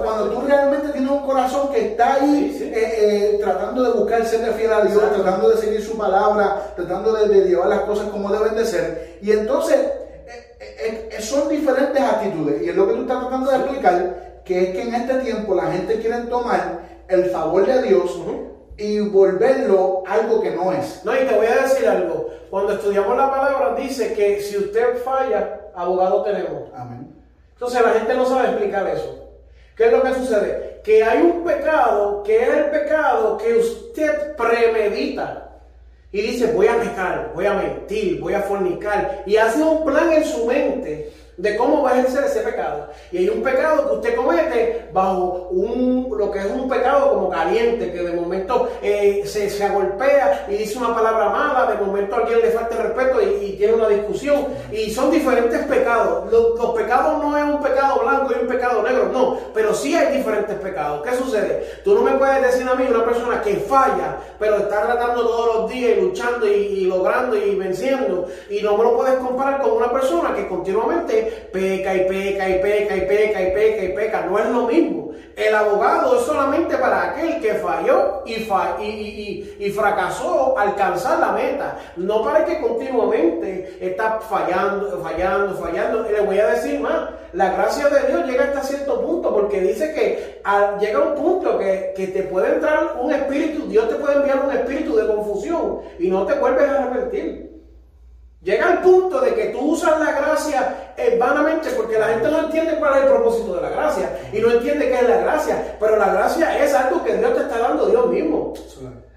cuando 0.07 0.29
tú 0.29 0.47
realmente 0.47 0.89
tienes 0.89 1.11
un 1.11 1.25
corazón 1.25 1.69
que 1.71 1.87
está 1.87 2.13
ahí 2.15 2.51
Sí, 2.53 2.59
sí. 2.59 2.71
eh, 2.73 3.35
eh, 3.35 3.39
tratando 3.41 3.83
de 3.83 3.91
buscar 3.91 4.25
serle 4.25 4.53
fiel 4.53 4.71
a 4.73 4.81
Dios, 4.81 4.95
Exacto. 4.95 5.21
tratando 5.21 5.49
de 5.49 5.57
seguir 5.57 5.81
su 5.83 5.97
palabra, 5.97 6.73
tratando 6.75 7.13
de, 7.13 7.27
de 7.27 7.49
llevar 7.49 7.67
las 7.67 7.81
cosas 7.81 8.07
como 8.09 8.31
deben 8.31 8.55
de 8.55 8.65
ser. 8.65 9.17
Y 9.21 9.31
entonces 9.31 9.77
eh, 10.59 11.17
son 11.19 11.49
diferentes 11.49 12.01
actitudes. 12.01 12.61
Y 12.63 12.69
es 12.69 12.75
lo 12.75 12.87
que 12.87 12.93
tú 12.93 13.01
estás 13.01 13.19
tratando 13.19 13.51
de 13.51 13.57
explicar, 13.57 14.41
que 14.45 14.63
es 14.63 14.69
que 14.71 14.81
en 14.83 14.95
este 14.95 15.13
tiempo 15.15 15.53
la 15.55 15.71
gente 15.71 15.99
quiere 15.99 16.17
tomar 16.23 16.79
el 17.09 17.25
favor 17.25 17.65
de 17.65 17.81
Dios 17.83 18.17
y 18.77 18.99
volverlo 18.99 20.03
algo 20.07 20.39
que 20.41 20.51
no 20.51 20.71
es. 20.71 21.01
No, 21.03 21.13
y 21.15 21.25
te 21.25 21.35
voy 21.35 21.47
a 21.47 21.63
decir 21.63 21.87
algo. 21.87 22.29
Cuando 22.49 22.73
estudiamos 22.73 23.17
la 23.17 23.29
palabra 23.29 23.75
dice 23.75 24.13
que 24.13 24.41
si 24.41 24.57
usted 24.57 24.97
falla, 25.03 25.59
abogado 25.75 26.23
tenemos. 26.23 26.63
Amén. 26.75 27.13
Entonces 27.53 27.81
la 27.81 27.91
gente 27.91 28.13
no 28.13 28.25
sabe 28.25 28.49
explicar 28.49 28.87
eso. 28.87 29.26
¿Qué 29.77 29.85
es 29.85 29.91
lo 29.91 30.01
que 30.01 30.13
sucede? 30.15 30.81
Que 30.83 31.03
hay 31.03 31.21
un 31.21 31.43
pecado 31.43 32.23
que 32.23 32.41
es 32.41 32.49
el 32.49 32.65
pecado 32.71 33.37
que 33.37 33.53
usted 33.53 34.35
premedita. 34.35 35.43
Y 36.11 36.21
dice, 36.21 36.51
voy 36.53 36.67
a 36.67 36.79
pecar, 36.79 37.31
voy 37.35 37.45
a 37.45 37.53
mentir, 37.53 38.19
voy 38.19 38.33
a 38.33 38.41
fornicar. 38.41 39.23
Y 39.27 39.37
hace 39.37 39.61
un 39.61 39.85
plan 39.85 40.11
en 40.11 40.25
su 40.25 40.45
mente 40.47 41.13
de 41.37 41.55
cómo 41.55 41.83
va 41.83 41.91
a 41.91 41.99
ejercer 41.99 42.23
ese 42.23 42.41
pecado. 42.41 42.89
Y 43.11 43.19
hay 43.19 43.29
un 43.29 43.43
pecado 43.43 43.87
que 43.87 43.95
usted 43.95 44.15
comete 44.15 44.89
bajo 44.91 45.49
un, 45.51 46.09
lo 46.17 46.31
que 46.31 46.39
es 46.39 46.45
un 46.45 46.67
pecado 46.67 47.13
como 47.13 47.29
caliente, 47.29 47.91
que 47.91 48.01
de 48.01 48.13
momento 48.13 48.69
eh, 48.81 49.21
se, 49.25 49.49
se 49.49 49.63
agolpea 49.63 50.47
y 50.49 50.55
dice 50.55 50.79
una 50.79 50.95
palabra 50.95 51.29
mala, 51.29 51.71
de 51.71 51.85
momento 51.85 52.15
a 52.15 52.19
alguien 52.19 52.41
le 52.41 52.49
falta 52.49 52.75
respeto 52.77 53.21
y, 53.21 53.57
tiene 53.57 53.73
una 53.73 53.87
discusión. 53.87 54.47
Y 54.71 54.91
son 54.91 55.11
diferentes 55.11 55.65
pecados. 55.65 56.31
Los, 56.31 56.59
los 56.59 56.71
pecados 56.71 57.23
no 57.23 57.37
es 57.37 57.43
un 57.43 57.61
pecado 57.61 58.01
blanco 58.01 58.33
y 58.35 58.41
un 58.41 58.47
pecado 58.47 58.83
negro, 58.83 59.09
no, 59.11 59.37
pero 59.53 59.73
sí 59.73 59.95
hay 59.95 60.17
diferentes 60.17 60.55
pecados. 60.57 61.01
¿Qué 61.03 61.15
sucede? 61.15 61.81
Tú 61.83 61.95
no 61.95 62.01
me 62.01 62.11
puedes 62.13 62.41
decir 62.41 62.67
a 62.67 62.75
mí 62.75 62.85
una 62.87 63.03
persona 63.03 63.41
que 63.41 63.55
falla, 63.55 64.17
pero 64.39 64.57
está 64.57 64.85
tratando 64.85 65.25
todos 65.25 65.55
los 65.55 65.71
días 65.71 65.97
y 65.97 66.01
luchando 66.01 66.47
y, 66.47 66.51
y 66.51 66.85
logrando 66.85 67.35
y 67.35 67.55
venciendo. 67.55 68.27
Y 68.49 68.61
no 68.61 68.77
me 68.77 68.83
lo 68.83 68.97
puedes 68.97 69.15
comparar 69.15 69.61
con 69.61 69.71
una 69.71 69.91
persona 69.91 70.35
que 70.35 70.47
continuamente 70.47 71.26
peca 71.51 71.95
y 71.95 71.99
peca 72.07 72.49
y 72.49 72.59
peca 72.59 72.95
y 72.95 73.01
peca 73.01 73.41
y 73.41 73.51
peca 73.51 73.83
y 73.83 73.89
peca. 73.89 74.21
No 74.29 74.39
es 74.39 74.45
lo 74.49 74.67
mismo. 74.67 75.07
El 75.35 75.53
abogado 75.53 76.15
es 76.17 76.23
solamente 76.23 76.75
para 76.77 77.11
aquel 77.11 77.39
que 77.39 77.53
falló 77.55 78.23
y, 78.25 78.35
fa- 78.45 78.77
y, 78.81 78.85
y- 78.85 79.55
y- 79.59 79.69
fracasó 79.69 80.57
alcanzar 80.57 81.19
la 81.19 81.31
meta. 81.31 81.77
No 81.95 82.23
para 82.23 82.43
que 82.43 82.59
continuamente 82.59 83.77
está 83.79 84.19
fallando, 84.19 84.99
fallando, 85.03 85.53
fallando. 85.55 86.09
Y 86.09 86.13
le 86.13 86.21
voy 86.21 86.39
a 86.39 86.47
decir 86.47 86.79
más. 86.79 87.09
La 87.33 87.51
gracia 87.51 87.87
de 87.89 88.07
Dios 88.07 88.25
llega 88.25 88.45
hasta 88.45 88.61
cierto 88.63 88.99
punto 89.01 89.31
porque 89.31 89.61
dice 89.61 89.93
que 89.93 90.41
llega 90.79 90.99
un 90.99 91.13
punto 91.15 91.59
que, 91.59 91.93
que 91.95 92.07
te 92.07 92.23
puede 92.23 92.55
entrar 92.55 92.95
un 92.99 93.11
espíritu, 93.13 93.67
Dios 93.67 93.89
te 93.89 93.95
puede 93.95 94.15
enviar 94.15 94.41
un 94.43 94.51
espíritu 94.55 94.95
de 94.95 95.07
confusión 95.07 95.81
y 95.99 96.07
no 96.09 96.25
te 96.25 96.33
vuelves 96.39 96.67
a 96.67 96.83
arrepentir. 96.85 97.46
Llega 98.47 98.65
al 98.65 98.81
punto 98.81 99.19
de 99.19 99.35
que 99.35 99.47
tú 99.47 99.59
usas 99.59 99.99
la 99.99 100.13
gracia 100.13 100.93
eh, 100.95 101.17
vanamente 101.19 101.69
porque 101.71 101.99
la 101.99 102.07
gente 102.07 102.31
no 102.31 102.39
entiende 102.45 102.77
cuál 102.79 102.95
es 102.95 103.03
el 103.03 103.09
propósito 103.09 103.55
de 103.55 103.61
la 103.61 103.69
gracia 103.71 104.21
y 104.31 104.39
no 104.39 104.49
entiende 104.49 104.87
qué 104.87 104.95
es 104.95 105.09
la 105.09 105.17
gracia. 105.17 105.75
Pero 105.77 105.97
la 105.97 106.13
gracia 106.13 106.63
es 106.63 106.73
algo 106.73 107.03
que 107.03 107.17
Dios 107.17 107.33
te 107.33 107.41
está 107.41 107.59
dando 107.59 107.87
Dios 107.87 108.07
mismo. 108.07 108.53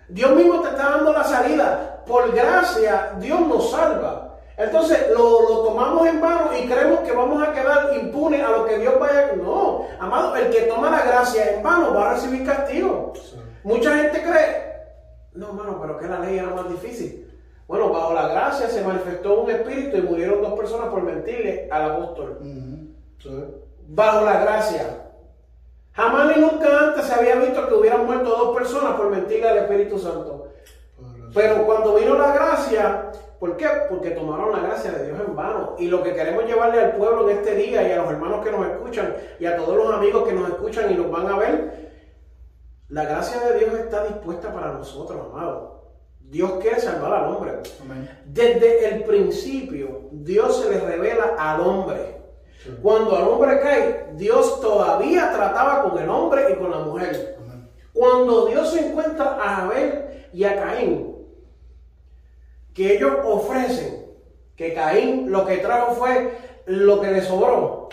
Dios 0.08 0.32
mismo 0.32 0.62
te 0.62 0.70
está 0.70 0.82
dando 0.82 1.12
la 1.12 1.22
salida. 1.22 2.02
Por 2.08 2.34
gracia, 2.34 3.12
Dios 3.20 3.40
nos 3.42 3.70
salva. 3.70 4.36
Entonces 4.56 4.98
lo, 5.14 5.42
lo 5.42 5.58
tomamos 5.60 6.08
en 6.08 6.20
vano 6.20 6.50
y 6.60 6.66
creemos 6.66 6.98
que 7.02 7.12
vamos 7.12 7.40
a 7.40 7.52
quedar 7.52 7.94
impunes 8.02 8.42
a 8.42 8.50
lo 8.50 8.66
que 8.66 8.78
Dios 8.78 8.98
vaya. 8.98 9.34
No, 9.36 9.86
amado, 10.00 10.34
el 10.34 10.50
que 10.50 10.62
toma 10.62 10.90
la 10.90 11.02
gracia 11.02 11.52
en 11.52 11.62
vano 11.62 11.94
va 11.94 12.10
a 12.10 12.14
recibir 12.14 12.44
castigo. 12.44 13.12
Mucha 13.62 13.96
gente 13.96 14.22
cree, 14.22 14.72
no, 15.34 15.50
hermano, 15.50 15.78
pero 15.80 15.98
que 15.98 16.06
la 16.08 16.18
ley 16.18 16.36
era 16.36 16.48
más 16.48 16.68
difícil. 16.68 17.29
Bueno, 17.70 17.88
bajo 17.90 18.14
la 18.14 18.26
gracia 18.26 18.68
se 18.68 18.82
manifestó 18.82 19.42
un 19.42 19.50
espíritu 19.52 19.96
y 19.96 20.02
murieron 20.02 20.42
dos 20.42 20.54
personas 20.54 20.88
por 20.88 21.04
mentirle 21.04 21.68
al 21.70 21.92
apóstol. 21.92 22.38
Sí. 23.22 23.44
Bajo 23.86 24.24
la 24.24 24.40
gracia. 24.40 25.12
Jamás 25.92 26.34
ni 26.34 26.42
nunca 26.42 26.66
antes 26.80 27.04
se 27.04 27.14
había 27.14 27.36
visto 27.36 27.68
que 27.68 27.74
hubieran 27.74 28.06
muerto 28.06 28.28
dos 28.28 28.56
personas 28.56 28.94
por 28.94 29.08
mentirle 29.08 29.48
al 29.48 29.58
Espíritu 29.58 30.00
Santo. 30.00 30.48
Pero 31.32 31.64
cuando 31.64 31.94
vino 31.94 32.18
la 32.18 32.32
gracia, 32.32 33.12
¿por 33.38 33.56
qué? 33.56 33.68
Porque 33.88 34.10
tomaron 34.10 34.50
la 34.50 34.66
gracia 34.66 34.90
de 34.90 35.06
Dios 35.06 35.20
en 35.24 35.36
vano. 35.36 35.76
Y 35.78 35.86
lo 35.86 36.02
que 36.02 36.12
queremos 36.12 36.46
llevarle 36.46 36.80
al 36.80 36.96
pueblo 36.96 37.30
en 37.30 37.36
este 37.36 37.54
día 37.54 37.86
y 37.86 37.92
a 37.92 37.98
los 37.98 38.10
hermanos 38.10 38.44
que 38.44 38.50
nos 38.50 38.66
escuchan 38.66 39.14
y 39.38 39.46
a 39.46 39.56
todos 39.56 39.76
los 39.76 39.94
amigos 39.94 40.26
que 40.26 40.32
nos 40.32 40.48
escuchan 40.48 40.90
y 40.90 40.94
nos 40.94 41.08
van 41.08 41.28
a 41.28 41.38
ver, 41.38 41.92
la 42.88 43.04
gracia 43.04 43.40
de 43.42 43.60
Dios 43.60 43.74
está 43.74 44.02
dispuesta 44.06 44.52
para 44.52 44.72
nosotros, 44.72 45.28
amados. 45.32 45.69
Dios 46.30 46.52
quiere 46.62 46.80
salvar 46.80 47.12
al 47.12 47.34
hombre. 47.34 47.58
Amén. 47.82 48.08
Desde 48.24 48.88
el 48.88 49.02
principio, 49.02 50.08
Dios 50.12 50.62
se 50.62 50.70
le 50.70 50.78
revela 50.78 51.34
al 51.36 51.60
hombre. 51.60 52.20
Sí. 52.62 52.70
Cuando 52.80 53.16
al 53.16 53.24
hombre 53.24 53.58
cae, 53.60 54.06
Dios 54.14 54.60
todavía 54.60 55.32
trataba 55.32 55.82
con 55.82 56.00
el 56.00 56.08
hombre 56.08 56.52
y 56.52 56.54
con 56.54 56.70
la 56.70 56.78
mujer. 56.78 57.36
Amén. 57.40 57.68
Cuando 57.92 58.46
Dios 58.46 58.70
se 58.70 58.86
encuentra 58.86 59.38
a 59.42 59.64
Abel 59.64 60.04
y 60.32 60.44
a 60.44 60.54
Caín, 60.54 61.16
que 62.74 62.94
ellos 62.94 63.12
ofrecen, 63.24 64.06
que 64.54 64.72
Caín 64.72 65.32
lo 65.32 65.44
que 65.44 65.56
trajo 65.56 65.94
fue 65.96 66.38
lo 66.66 67.00
que 67.00 67.10
le 67.10 67.22
sobró. 67.22 67.88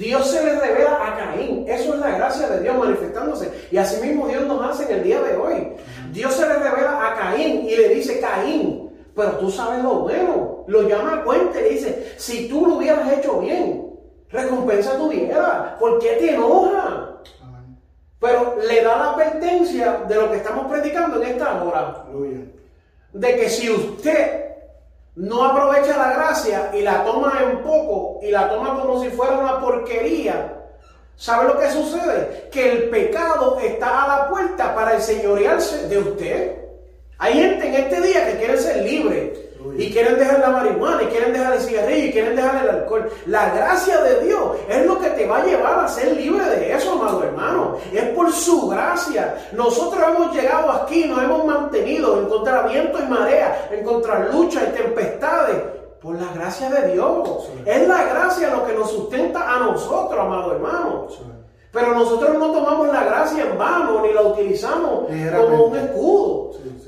Dios 0.00 0.30
se 0.30 0.42
le 0.42 0.58
revela 0.58 0.98
a 0.98 1.14
Caín. 1.14 1.66
Eso 1.68 1.92
es 1.92 2.00
la 2.00 2.16
gracia 2.16 2.48
de 2.48 2.62
Dios 2.62 2.74
manifestándose. 2.74 3.52
Y 3.70 3.76
así 3.76 4.00
mismo 4.00 4.28
Dios 4.28 4.46
nos 4.46 4.62
hace 4.62 4.84
en 4.84 4.98
el 4.98 5.04
día 5.04 5.20
de 5.20 5.36
hoy. 5.36 5.74
Dios 6.10 6.32
se 6.32 6.48
le 6.48 6.54
revela 6.54 7.06
a 7.06 7.14
Caín 7.14 7.68
y 7.68 7.76
le 7.76 7.90
dice, 7.90 8.18
Caín, 8.18 8.90
pero 9.14 9.32
tú 9.32 9.50
sabes 9.50 9.82
lo 9.82 10.00
bueno. 10.00 10.64
Lo 10.68 10.88
llama 10.88 11.16
a 11.16 11.22
cuenta 11.22 11.60
y 11.60 11.64
le 11.64 11.70
dice, 11.72 12.14
si 12.16 12.48
tú 12.48 12.64
lo 12.64 12.76
hubieras 12.76 13.12
hecho 13.12 13.40
bien, 13.40 13.90
recompensa 14.30 14.96
tuviera. 14.96 15.76
¿Por 15.78 15.98
qué 15.98 16.12
te 16.12 16.34
enoja? 16.34 17.20
Amén. 17.42 17.78
Pero 18.18 18.56
le 18.66 18.82
da 18.82 18.96
la 18.96 19.10
advertencia 19.10 20.04
de 20.08 20.14
lo 20.14 20.30
que 20.30 20.38
estamos 20.38 20.66
predicando 20.66 21.22
en 21.22 21.28
esta 21.28 21.62
hora. 21.62 22.06
De 23.12 23.36
que 23.36 23.50
si 23.50 23.68
usted 23.68 24.49
no 25.20 25.44
aprovecha 25.44 25.98
la 25.98 26.14
gracia 26.14 26.70
y 26.72 26.80
la 26.80 27.04
toma 27.04 27.40
en 27.42 27.58
poco 27.58 28.20
y 28.22 28.30
la 28.30 28.48
toma 28.48 28.80
como 28.80 29.02
si 29.02 29.10
fuera 29.10 29.38
una 29.38 29.60
porquería, 29.60 30.54
¿sabe 31.14 31.48
lo 31.48 31.58
que 31.58 31.70
sucede? 31.70 32.48
Que 32.50 32.72
el 32.72 32.88
pecado 32.88 33.58
está 33.62 34.04
a 34.04 34.08
la 34.08 34.28
puerta 34.30 34.74
para 34.74 34.94
enseñorearse 34.94 35.88
de 35.88 35.98
usted. 35.98 36.56
Hay 37.18 37.34
gente 37.34 37.66
en 37.66 37.74
este 37.74 38.00
día 38.00 38.26
que 38.26 38.38
quiere 38.38 38.56
ser 38.56 38.82
libre 38.82 39.50
y 39.76 39.92
quieren 39.92 40.18
dejar 40.18 40.40
la 40.40 40.50
marihuana 40.50 40.69
y 41.02 41.06
quieren 41.06 41.32
dejar 41.32 41.54
el 41.54 41.60
cigarrillo 41.60 42.06
y 42.06 42.12
quieren 42.12 42.36
dejar 42.36 42.64
el 42.64 42.70
alcohol. 42.70 43.10
La 43.26 43.50
gracia 43.54 44.00
de 44.02 44.24
Dios 44.24 44.56
es 44.68 44.86
lo 44.86 44.98
que 44.98 45.10
te 45.10 45.26
va 45.26 45.38
a 45.38 45.44
llevar 45.44 45.84
a 45.84 45.88
ser 45.88 46.16
libre 46.16 46.44
de 46.44 46.74
eso, 46.74 46.92
amado 46.92 47.22
hermano. 47.24 47.76
Es 47.92 48.04
por 48.10 48.32
su 48.32 48.68
gracia. 48.68 49.36
Nosotros 49.52 50.02
hemos 50.08 50.34
llegado 50.34 50.72
aquí, 50.72 51.04
nos 51.04 51.22
hemos 51.22 51.44
mantenido 51.44 52.18
en 52.18 52.26
contra 52.26 52.62
viento 52.62 52.98
y 52.98 53.06
marea, 53.06 53.68
en 53.70 53.84
contra 53.84 54.28
lucha 54.30 54.62
y 54.68 54.76
tempestades. 54.76 55.56
Por 56.00 56.18
la 56.18 56.32
gracia 56.32 56.70
de 56.70 56.92
Dios. 56.92 57.28
Sí. 57.44 57.62
Es 57.66 57.86
la 57.86 58.04
gracia 58.04 58.50
lo 58.50 58.66
que 58.66 58.72
nos 58.72 58.90
sustenta 58.90 59.54
a 59.54 59.58
nosotros, 59.58 60.18
amado 60.18 60.52
hermano. 60.52 61.06
Sí. 61.10 61.18
Pero 61.72 61.94
nosotros 61.94 62.38
no 62.38 62.50
tomamos 62.52 62.88
la 62.88 63.04
gracia 63.04 63.44
en 63.44 63.58
vano 63.58 64.02
ni 64.02 64.12
la 64.12 64.22
utilizamos 64.22 65.06
como 65.36 65.64
un 65.66 65.78
escudo. 65.78 66.52
Sí. 66.54 66.80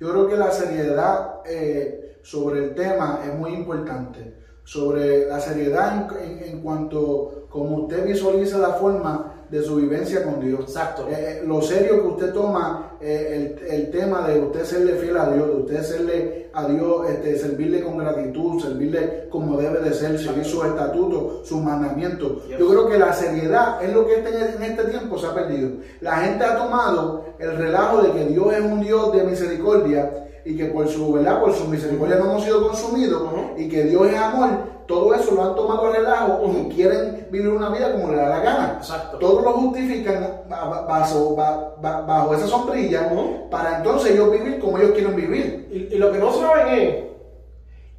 Yo 0.00 0.10
creo 0.10 0.28
que 0.28 0.36
la 0.36 0.50
seriedad, 0.50 1.40
eh, 1.46 2.03
sobre 2.24 2.64
el 2.64 2.74
tema 2.74 3.20
es 3.24 3.34
muy 3.38 3.52
importante, 3.52 4.34
sobre 4.64 5.26
la 5.26 5.38
seriedad 5.40 6.08
en, 6.22 6.38
en, 6.38 6.42
en 6.42 6.60
cuanto 6.62 7.46
como 7.50 7.82
usted 7.82 8.06
visualiza 8.06 8.58
la 8.58 8.72
forma 8.72 9.44
de 9.50 9.62
su 9.62 9.76
vivencia 9.76 10.24
con 10.24 10.40
Dios. 10.40 10.60
Exacto. 10.62 11.06
Eh, 11.08 11.42
lo 11.46 11.62
serio 11.62 12.00
que 12.02 12.08
usted 12.08 12.32
toma 12.32 12.96
eh, 13.00 13.56
el, 13.62 13.72
el, 13.72 13.90
tema 13.90 14.26
de 14.26 14.40
usted 14.40 14.64
serle 14.64 14.94
fiel 14.94 15.16
a 15.16 15.30
Dios, 15.30 15.46
de 15.46 15.54
usted 15.54 15.82
serle 15.82 16.50
a 16.52 16.66
Dios, 16.66 17.08
este, 17.10 17.38
servirle 17.38 17.82
con 17.82 17.98
gratitud, 17.98 18.60
servirle 18.60 19.28
como 19.30 19.56
debe 19.56 19.80
de 19.80 19.92
ser, 19.92 20.18
seguir 20.18 20.44
sus 20.44 20.64
estatutos, 20.64 21.46
sus 21.46 21.62
mandamientos. 21.62 22.44
Yes. 22.48 22.58
Yo 22.58 22.68
creo 22.68 22.88
que 22.88 22.98
la 22.98 23.12
seriedad 23.12 23.84
es 23.84 23.92
lo 23.92 24.06
que 24.06 24.14
este, 24.14 24.56
en 24.56 24.62
este 24.62 24.84
tiempo 24.84 25.18
se 25.18 25.26
ha 25.26 25.34
perdido. 25.34 25.70
La 26.00 26.16
gente 26.16 26.44
ha 26.44 26.56
tomado 26.56 27.26
el 27.38 27.56
relajo 27.56 28.02
de 28.02 28.12
que 28.12 28.24
Dios 28.24 28.52
es 28.54 28.62
un 28.62 28.80
Dios 28.80 29.12
de 29.12 29.22
misericordia 29.24 30.23
y 30.44 30.56
que 30.56 30.66
por 30.66 30.86
su 30.88 31.12
verdad, 31.12 31.40
por 31.40 31.54
su 31.54 31.66
misericordia 31.68 32.16
no 32.16 32.26
hemos 32.26 32.44
sido 32.44 32.68
consumidos 32.68 33.22
uh 33.22 33.36
-huh. 33.36 33.58
y 33.58 33.68
que 33.68 33.84
Dios 33.84 34.06
es 34.08 34.16
amor, 34.16 34.50
todo 34.86 35.14
eso 35.14 35.32
lo 35.34 35.42
han 35.42 35.54
tomado 35.54 35.86
a 35.86 35.92
relajo 35.92 36.42
uh 36.42 36.48
-huh. 36.48 36.66
y 36.66 36.74
quieren 36.74 37.26
vivir 37.30 37.48
una 37.48 37.70
vida 37.70 37.92
como 37.92 38.10
le 38.10 38.16
da 38.18 38.28
la 38.28 38.40
gana. 38.40 38.74
Exacto. 38.78 39.18
Todos 39.18 39.42
lo 39.42 39.52
justifican 39.54 40.42
bajo, 40.48 41.34
bajo, 41.34 41.76
bajo 41.80 42.34
esa 42.34 42.46
sombrilla 42.46 43.08
uh 43.10 43.16
-huh. 43.16 43.48
para 43.48 43.78
entonces 43.78 44.12
ellos 44.12 44.30
vivir 44.30 44.60
como 44.60 44.76
ellos 44.78 44.90
quieren 44.92 45.16
vivir. 45.16 45.68
Y, 45.72 45.94
y, 45.94 45.98
lo 45.98 46.12
que 46.12 46.18
no 46.18 46.32
saben 46.32 46.68
es 46.68 47.04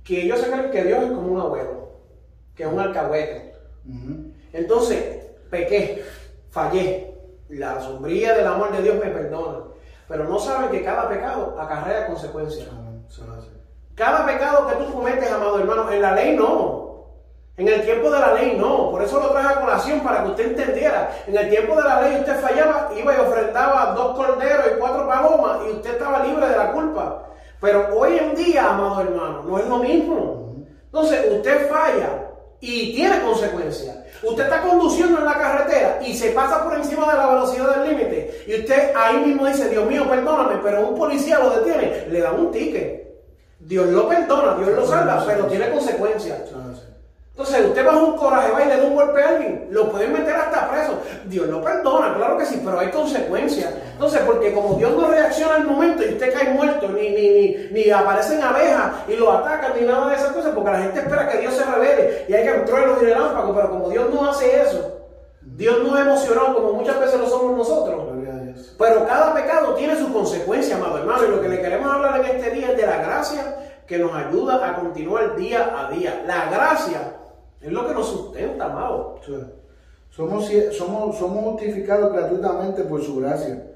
que 0.04 0.22
ellos 0.22 0.40
se 0.40 0.52
creen 0.52 0.70
que 0.70 0.84
Dios 0.84 1.04
es 1.04 1.12
como 1.12 1.32
un 1.34 1.42
abuelo, 1.42 1.90
que 2.56 2.64
es 2.64 2.72
un 2.72 2.80
alcahuete. 2.80 3.56
Entonces, 4.54 5.25
pequé, 5.50 6.04
fallé. 6.50 7.14
La 7.50 7.80
sombrilla 7.80 8.36
del 8.36 8.48
amor 8.48 8.72
de 8.72 8.82
Dios 8.82 8.96
me 8.96 9.12
perdona 9.12 9.75
pero 10.07 10.25
no 10.25 10.39
saben 10.39 10.69
que 10.69 10.83
cada 10.83 11.09
pecado 11.09 11.55
acarrea 11.59 12.07
consecuencias. 12.07 12.67
Cada 13.95 14.25
pecado 14.25 14.67
que 14.67 14.75
tú 14.75 14.93
cometes, 14.93 15.31
amado 15.31 15.59
hermano, 15.59 15.91
en 15.91 16.01
la 16.01 16.12
ley 16.13 16.35
no. 16.35 16.85
En 17.57 17.67
el 17.69 17.83
tiempo 17.83 18.12
de 18.12 18.19
la 18.19 18.33
ley 18.33 18.57
no. 18.57 18.91
Por 18.91 19.01
eso 19.01 19.19
lo 19.19 19.29
traje 19.29 19.53
a 19.53 19.62
colación 19.62 20.01
para 20.01 20.24
que 20.24 20.29
usted 20.29 20.47
entendiera. 20.47 21.09
En 21.25 21.38
el 21.38 21.50
tiempo 21.50 21.75
de 21.75 21.83
la 21.83 22.01
ley 22.01 22.19
usted 22.19 22.39
fallaba, 22.39 22.91
iba 22.95 23.15
y 23.15 23.19
ofrendaba 23.19 23.93
dos 23.93 24.15
corderos 24.17 24.65
y 24.75 24.79
cuatro 24.79 25.07
palomas 25.07 25.59
y 25.65 25.71
usted 25.71 25.93
estaba 25.93 26.24
libre 26.24 26.50
de 26.50 26.57
la 26.57 26.71
culpa. 26.71 27.24
Pero 27.62 27.97
hoy 27.97 28.17
en 28.17 28.35
día, 28.35 28.69
amado 28.69 29.01
hermano, 29.01 29.43
no 29.43 29.57
es 29.57 29.67
lo 29.67 29.77
mismo. 29.77 30.55
Entonces 30.88 31.31
usted 31.31 31.69
falla 31.69 32.25
y 32.65 32.93
tiene 32.93 33.22
consecuencias. 33.22 33.95
Usted 34.24 34.43
está 34.45 34.62
conduciendo 34.62 35.19
en 35.19 35.25
la 35.25 35.38
carretera 35.38 36.00
y 36.03 36.15
se 36.15 36.31
pasa 36.31 36.63
por 36.63 36.75
encima 36.75 37.12
de 37.12 37.17
la 37.17 37.27
velocidad 37.27 37.75
del 37.75 37.89
límite 37.89 38.43
y 38.48 38.55
usted 38.60 38.91
ahí 38.95 39.17
mismo 39.17 39.45
dice, 39.45 39.69
Dios 39.69 39.88
mío, 39.88 40.10
perdóname, 40.10 40.60
pero 40.63 40.88
un 40.88 40.98
policía 40.98 41.38
lo 41.39 41.51
detiene, 41.51 42.07
le 42.10 42.22
da 42.22 42.31
un 42.31 42.51
ticket. 42.51 43.05
Dios 43.60 43.88
lo 43.88 44.07
perdona, 44.07 44.57
Dios 44.57 44.69
lo 44.69 44.88
salva, 44.88 45.24
pero 45.25 45.45
tiene 45.45 45.69
consecuencias. 45.69 46.41
Entonces, 47.38 47.65
usted 47.65 47.86
bajo 47.86 48.06
un 48.06 48.15
coraje 48.15 48.50
va 48.50 48.63
y 48.63 48.70
le 48.70 48.77
da 48.77 48.84
un 48.88 48.96
golpe 48.96 49.22
a 49.22 49.27
alguien, 49.27 49.68
lo 49.70 49.92
pueden 49.92 50.13
meter 50.13 50.34
hasta 50.34 50.70
preso. 50.70 51.01
Dios 51.25 51.48
lo 51.48 51.62
perdona, 51.62 52.15
claro 52.15 52.38
que 52.38 52.46
sí, 52.46 52.62
pero 52.63 52.80
hay 52.80 52.89
consecuencias. 52.89 53.74
Entonces, 53.92 54.22
porque 54.25 54.54
como 54.54 54.75
Dios 54.75 54.96
no 54.96 55.10
reacciona 55.10 55.56
al 55.56 55.65
momento 55.65 56.01
y 56.06 56.13
usted 56.13 56.34
cae 56.34 56.54
muerto, 56.54 56.88
ni, 56.88 57.10
ni, 57.10 57.30
ni, 57.30 57.68
ni 57.72 57.92
aparecen 57.92 58.42
abejas 58.42 58.94
y 59.10 59.18
lo 59.18 59.34
atacan, 59.34 59.74
ni 59.77 59.86
nada 59.86 60.08
de 60.08 60.15
esas 60.15 60.32
cosas, 60.32 60.54
porque 60.56 60.72
la 60.72 60.80
gente 60.80 61.00
espera 61.01 61.27
que 61.27 61.39
Dios 61.39 61.54
se 61.56 61.65
revele 61.65 62.25
y 62.30 62.34
hay 62.34 62.44
que 62.46 62.60
trueno 62.60 62.94
y 63.01 63.04
relámpago, 63.04 63.54
pero 63.54 63.70
como 63.70 63.89
Dios 63.89 64.13
no 64.13 64.30
hace 64.30 64.62
eso, 64.62 65.01
Dios 65.42 65.84
no 65.84 65.98
es 65.98 66.06
emocionado 66.06 66.56
como 66.56 66.72
muchas 66.72 66.98
veces 67.01 67.20
lo 67.20 67.27
somos 67.27 67.58
nosotros. 67.58 68.15
Pero 68.77 69.08
cada 69.08 69.34
pecado 69.34 69.74
tiene 69.74 69.98
su 69.98 70.12
consecuencia, 70.12 70.75
amado 70.75 70.98
hermano, 70.98 71.25
y 71.25 71.32
lo 71.32 71.42
que 71.42 71.50
le 71.50 71.62
queremos 71.62 71.94
hablar 71.94 72.20
en 72.20 72.25
este 72.38 72.51
día 72.51 72.72
es 72.72 72.77
de 72.77 72.86
la 72.86 72.98
gracia 72.98 73.58
que 73.88 73.98
nos 73.98 74.13
ayuda 74.13 74.68
a 74.68 74.75
continuar 74.75 75.36
día 75.36 75.74
a 75.77 75.92
día. 75.92 76.24
La 76.25 76.50
gracia 76.50 77.14
es 77.67 77.74
lo 77.74 77.88
que 77.88 77.93
nos 77.93 78.07
sustenta, 78.07 78.65
amado. 78.65 79.19
Sí. 79.25 79.34
Somos, 80.12 80.50
somos, 80.72 81.17
somos 81.17 81.43
justificados 81.43 82.13
gratuitamente 82.13 82.84
por 82.84 83.03
su 83.03 83.17
gracia. 83.17 83.72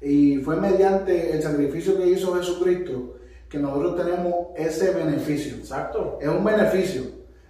Y 0.00 0.38
fue 0.38 0.56
mediante 0.56 1.32
el 1.32 1.42
sacrificio 1.42 1.96
que 1.96 2.06
hizo 2.06 2.34
Jesucristo 2.34 3.14
que 3.48 3.58
nosotros 3.58 3.96
tenemos 3.96 4.34
ese 4.56 4.90
beneficio. 4.90 5.56
Exacto. 5.56 6.18
Es 6.20 6.28
un 6.28 6.44
beneficio. 6.44 7.02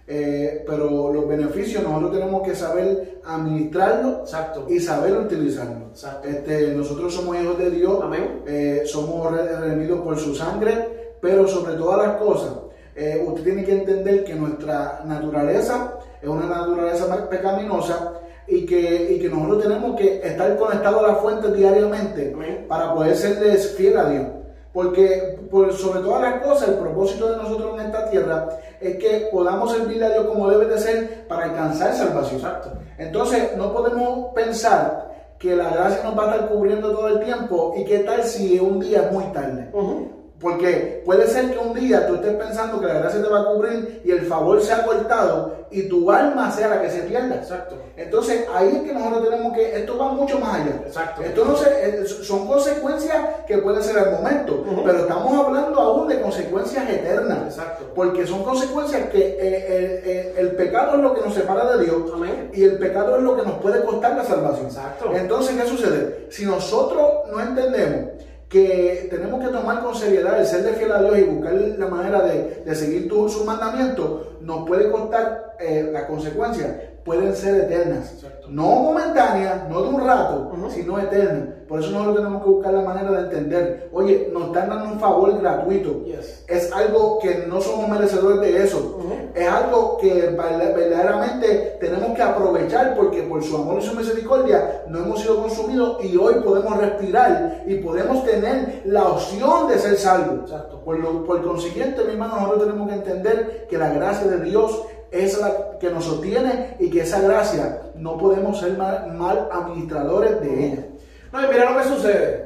Eh, 0.07 0.63
pero 0.67 1.11
los 1.11 1.27
beneficios 1.27 1.81
nosotros 1.81 2.11
tenemos 2.11 2.43
que 2.43 2.53
saber 2.53 3.21
administrarlo 3.25 4.19
Exacto. 4.19 4.67
y 4.69 4.79
saber 4.79 5.13
utilizarlo. 5.17 5.87
Exacto. 5.89 6.27
Este, 6.27 6.73
nosotros 6.75 7.11
somos 7.11 7.35
hijos 7.37 7.57
de 7.57 7.71
Dios, 7.71 7.99
Amén. 8.03 8.43
Eh, 8.45 8.83
somos 8.85 9.31
redimidos 9.31 10.01
por 10.01 10.19
su 10.19 10.35
sangre, 10.35 11.15
pero 11.19 11.47
sobre 11.47 11.73
todas 11.73 12.07
las 12.07 12.17
cosas, 12.17 12.53
eh, 12.95 13.23
usted 13.27 13.43
tiene 13.43 13.65
que 13.65 13.73
entender 13.73 14.23
que 14.23 14.35
nuestra 14.35 15.01
naturaleza 15.05 15.95
es 16.21 16.29
una 16.29 16.45
naturaleza 16.45 17.29
pecaminosa 17.29 18.13
y 18.47 18.65
que, 18.65 19.13
y 19.13 19.19
que 19.19 19.29
nosotros 19.29 19.63
tenemos 19.63 19.99
que 19.99 20.21
estar 20.23 20.55
conectados 20.57 21.03
a 21.03 21.07
la 21.07 21.15
fuente 21.15 21.51
diariamente 21.51 22.31
Amén. 22.33 22.65
para 22.67 22.93
poder 22.93 23.15
serles 23.15 23.71
fiel 23.75 23.97
a 23.97 24.09
Dios. 24.09 24.27
Porque 24.71 25.39
por 25.49 25.71
sobre 25.73 26.01
todas 26.01 26.21
las 26.21 26.43
cosas, 26.43 26.69
el 26.69 26.75
propósito 26.75 27.31
de 27.31 27.37
nosotros 27.37 27.79
en 27.79 27.85
esta 27.85 28.09
tierra 28.09 28.49
es 28.81 28.97
que 28.97 29.29
podamos 29.31 29.71
servirle 29.71 30.05
a 30.05 30.09
Dios 30.09 30.25
como 30.25 30.49
debe 30.49 30.65
de 30.65 30.77
ser 30.77 31.27
para 31.27 31.45
alcanzar 31.45 31.93
salvación. 31.93 32.41
Exacto. 32.41 32.71
Entonces, 32.97 33.55
no 33.55 33.73
podemos 33.73 34.33
pensar 34.33 35.15
que 35.39 35.55
la 35.55 35.69
gracia 35.69 36.03
nos 36.03 36.17
va 36.17 36.23
a 36.23 36.35
estar 36.35 36.49
cubriendo 36.49 36.91
todo 36.91 37.07
el 37.07 37.19
tiempo 37.21 37.73
y 37.77 37.85
qué 37.85 37.99
tal 37.99 38.23
si 38.23 38.59
un 38.59 38.79
día 38.79 39.03
es 39.03 39.11
muy 39.11 39.23
tarde. 39.25 39.69
Uh 39.73 39.81
-huh. 39.81 40.07
Porque 40.39 41.01
puede 41.05 41.27
ser 41.27 41.51
que 41.51 41.57
un 41.57 41.73
día 41.73 42.05
tú 42.07 42.15
estés 42.15 42.33
pensando 42.35 42.79
que 42.81 42.87
la 42.87 42.95
gracia 42.95 43.21
te 43.23 43.29
va 43.29 43.41
a 43.41 43.45
cubrir 43.45 44.01
y 44.03 44.11
el 44.11 44.25
favor 44.25 44.61
se 44.61 44.73
ha 44.73 44.83
cortado 44.85 45.65
y 45.71 45.83
tu 45.87 46.11
alma 46.11 46.51
sea 46.51 46.67
la 46.67 46.81
que 46.81 46.89
se 46.89 47.03
pierda. 47.03 47.35
Exacto. 47.35 47.75
Entonces 47.95 48.45
ahí 48.53 48.67
es 48.75 48.81
que 48.83 48.93
nosotros 48.93 49.29
tenemos 49.29 49.53
que, 49.53 49.77
esto 49.79 49.97
va 49.97 50.11
mucho 50.11 50.37
más 50.39 50.55
allá. 50.55 50.81
Exacto. 50.85 51.23
Esto 51.23 51.45
no 51.45 51.55
se, 51.55 52.05
son 52.23 52.45
consecuencias 52.47 53.15
que 53.47 53.57
pueden 53.59 53.81
ser 53.81 53.97
al 53.97 54.11
momento, 54.11 54.63
Uh 54.65 54.71
-huh. 54.77 54.83
pero 54.85 54.99
estamos 54.99 55.45
hablando 55.45 55.79
aún 55.79 56.07
de 56.07 56.19
consecuencias 56.21 56.89
eternas. 56.89 57.39
Exacto. 57.47 57.85
Porque 57.95 58.27
son 58.27 58.43
consecuencias 58.43 59.09
que 59.09 59.19
eh, 59.19 59.37
eh, 59.39 60.01
eh, 60.05 60.33
el 60.37 60.51
pecado 60.51 60.95
es 60.97 61.01
lo 61.01 61.13
que 61.15 61.21
nos 61.21 61.33
separa 61.33 61.77
de 61.77 61.85
Dios 61.85 62.01
Amén. 62.13 62.51
y 62.53 62.63
el 62.63 62.77
pecado 62.77 63.15
es 63.17 63.23
lo 63.23 63.35
que 63.37 63.43
nos 63.43 63.53
puede 63.59 63.83
costar 63.85 64.15
la 64.17 64.25
salvación. 64.25 64.65
Exacto. 64.67 65.11
Entonces, 65.15 65.55
¿qué 65.55 65.67
sucede? 65.67 66.27
Si 66.29 66.45
nosotros 66.45 67.07
no 67.31 67.39
entendemos 67.39 68.11
que 68.49 69.07
tenemos 69.09 69.43
que 69.43 69.51
tomar 69.51 69.83
con 69.83 69.95
seriedad 69.95 70.39
el 70.39 70.45
ser 70.45 70.63
de 70.63 70.73
fiel 70.73 70.91
a 70.91 71.01
Dios 71.01 71.17
y 71.17 71.23
buscar 71.23 71.53
la 71.53 71.87
manera 71.87 72.21
de, 72.21 72.63
de 72.65 72.75
seguir 72.75 73.09
sus 73.09 73.31
su 73.31 73.43
mandamientos, 73.43 74.27
nos 74.41 74.67
puede 74.67 74.91
costar 74.91 75.55
eh, 75.59 75.89
las 75.91 76.03
consecuencias, 76.03 76.71
pueden 77.05 77.35
ser 77.35 77.55
eternas. 77.71 78.13
Exacto. 78.13 78.47
No 78.49 78.63
momentáneas, 78.63 79.69
no 79.69 79.81
de 79.83 79.89
un 79.89 80.05
rato, 80.05 80.51
Uh 80.53 80.57
-huh. 80.57 80.69
sino 80.71 80.99
eternas. 80.99 81.49
Por 81.67 81.79
eso 81.79 81.89
nosotros 81.91 82.17
tenemos 82.17 82.43
que 82.43 82.49
buscar 82.49 82.73
la 82.73 82.81
manera 82.81 83.11
de 83.11 83.19
entender, 83.21 83.89
oye, 83.91 84.29
nos 84.31 84.47
están 84.47 84.69
dando 84.69 84.85
un 84.93 84.99
favor 84.99 85.35
gratuito. 85.39 86.03
Yes. 86.05 86.43
Es 86.47 86.71
algo 86.71 87.17
que 87.19 87.45
no 87.47 87.59
somos 87.59 87.87
merecedores 87.89 88.39
de 88.41 88.63
eso. 88.63 88.77
Uh 88.99 89.03
-huh. 89.03 89.15
Es 89.41 89.47
algo 89.49 89.97
que 89.97 90.13
verdaderamente 90.37 91.77
tenemos 91.79 92.15
que 92.15 92.21
aprovechar 92.21 92.95
porque 92.95 93.23
por 93.23 93.43
su 93.43 93.55
amor 93.57 93.79
y 93.79 93.81
su 93.85 93.95
misericordia 93.95 94.83
no 94.87 94.99
hemos 94.99 95.21
sido 95.21 95.41
consumidos 95.41 96.03
y 96.03 96.15
hoy 96.17 96.35
podemos 96.43 96.77
respirar 96.77 97.63
y 97.65 97.75
podemos 97.75 98.23
tener 98.25 98.81
la 98.85 99.03
opción 99.05 99.67
de 99.67 99.79
ser 99.79 99.97
salvos. 99.97 100.41
Exacto. 100.51 100.81
Por, 100.85 100.99
lo, 100.99 101.23
por 101.25 101.43
consiguiente, 101.43 102.03
mi 102.03 102.11
hermano, 102.11 102.35
nosotros 102.41 102.65
tenemos 102.67 102.89
que 102.89 102.95
entender 102.95 103.65
que 103.67 103.77
la 103.77 103.89
gracia 103.89 104.27
de 104.27 104.39
Dios 104.41 104.83
es 105.11 105.39
la 105.39 105.77
que 105.79 105.89
nos 105.89 106.05
sostiene 106.05 106.75
y 106.79 106.89
que 106.89 107.01
esa 107.01 107.21
gracia 107.21 107.81
no 107.95 108.17
podemos 108.17 108.59
ser 108.59 108.77
mal, 108.77 109.13
mal 109.13 109.49
administradores 109.51 110.41
de 110.41 110.65
ella. 110.65 110.85
No, 111.31 111.43
y 111.43 111.47
mira 111.47 111.71
lo 111.71 111.77
que 111.77 111.87
sucede. 111.87 112.45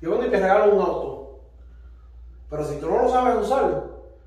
Yo 0.00 0.22
y 0.24 0.30
te 0.30 0.38
regalo 0.38 0.74
un 0.74 0.80
auto. 0.80 1.38
Pero 2.50 2.64
si 2.64 2.76
tú 2.76 2.90
no 2.90 3.02
lo 3.02 3.08
sabes 3.08 3.46
usar, 3.46 3.84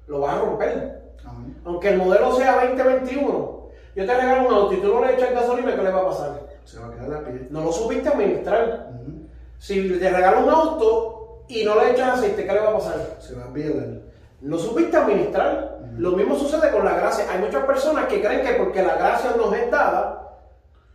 lo 0.07 0.19
vas 0.19 0.35
a 0.35 0.39
romper. 0.39 1.01
Amén. 1.25 1.57
Aunque 1.65 1.89
el 1.89 1.97
modelo 1.97 2.33
sea 2.35 2.65
2021, 2.65 3.69
yo 3.95 4.05
te 4.05 4.13
regalo 4.13 4.47
un 4.47 4.53
auto 4.53 4.73
y 4.73 4.77
tú 4.77 4.93
no 4.93 5.05
le 5.05 5.13
echas 5.13 5.31
gasolina, 5.31 5.75
¿qué 5.75 5.83
le 5.83 5.91
va 5.91 6.01
a 6.01 6.07
pasar? 6.07 6.41
Se 6.63 6.79
va 6.79 6.87
a 6.87 6.91
quedar 6.91 7.13
a 7.13 7.23
pie. 7.25 7.47
No 7.49 7.63
lo 7.65 7.71
supiste 7.71 8.09
administrar. 8.09 8.89
Uh 8.91 8.95
-huh. 8.95 9.27
Si 9.59 9.99
te 9.99 10.09
regalo 10.09 10.45
un 10.45 10.49
auto 10.49 11.43
y 11.47 11.63
no 11.63 11.75
le 11.75 11.91
echas 11.91 12.17
aceite, 12.17 12.45
¿qué 12.45 12.53
le 12.53 12.59
va 12.59 12.69
a 12.69 12.77
pasar? 12.77 13.17
Se 13.19 13.35
va 13.35 13.45
a 13.45 13.49
violar. 13.49 13.99
No 14.45 14.57
supiste 14.59 14.95
administrar. 14.95 15.79
Uh 15.79 15.83
-huh. 15.83 15.97
Lo 15.97 16.11
mismo 16.11 16.35
sucede 16.35 16.71
con 16.71 16.85
la 16.85 16.95
gracia. 16.95 17.25
Hay 17.31 17.39
muchas 17.39 17.63
personas 17.65 18.05
que 18.05 18.21
creen 18.21 18.45
que 18.45 18.53
porque 18.53 18.83
la 18.83 18.95
gracia 18.95 19.31
nos 19.35 19.53
es 19.53 19.71
dada, 19.71 20.29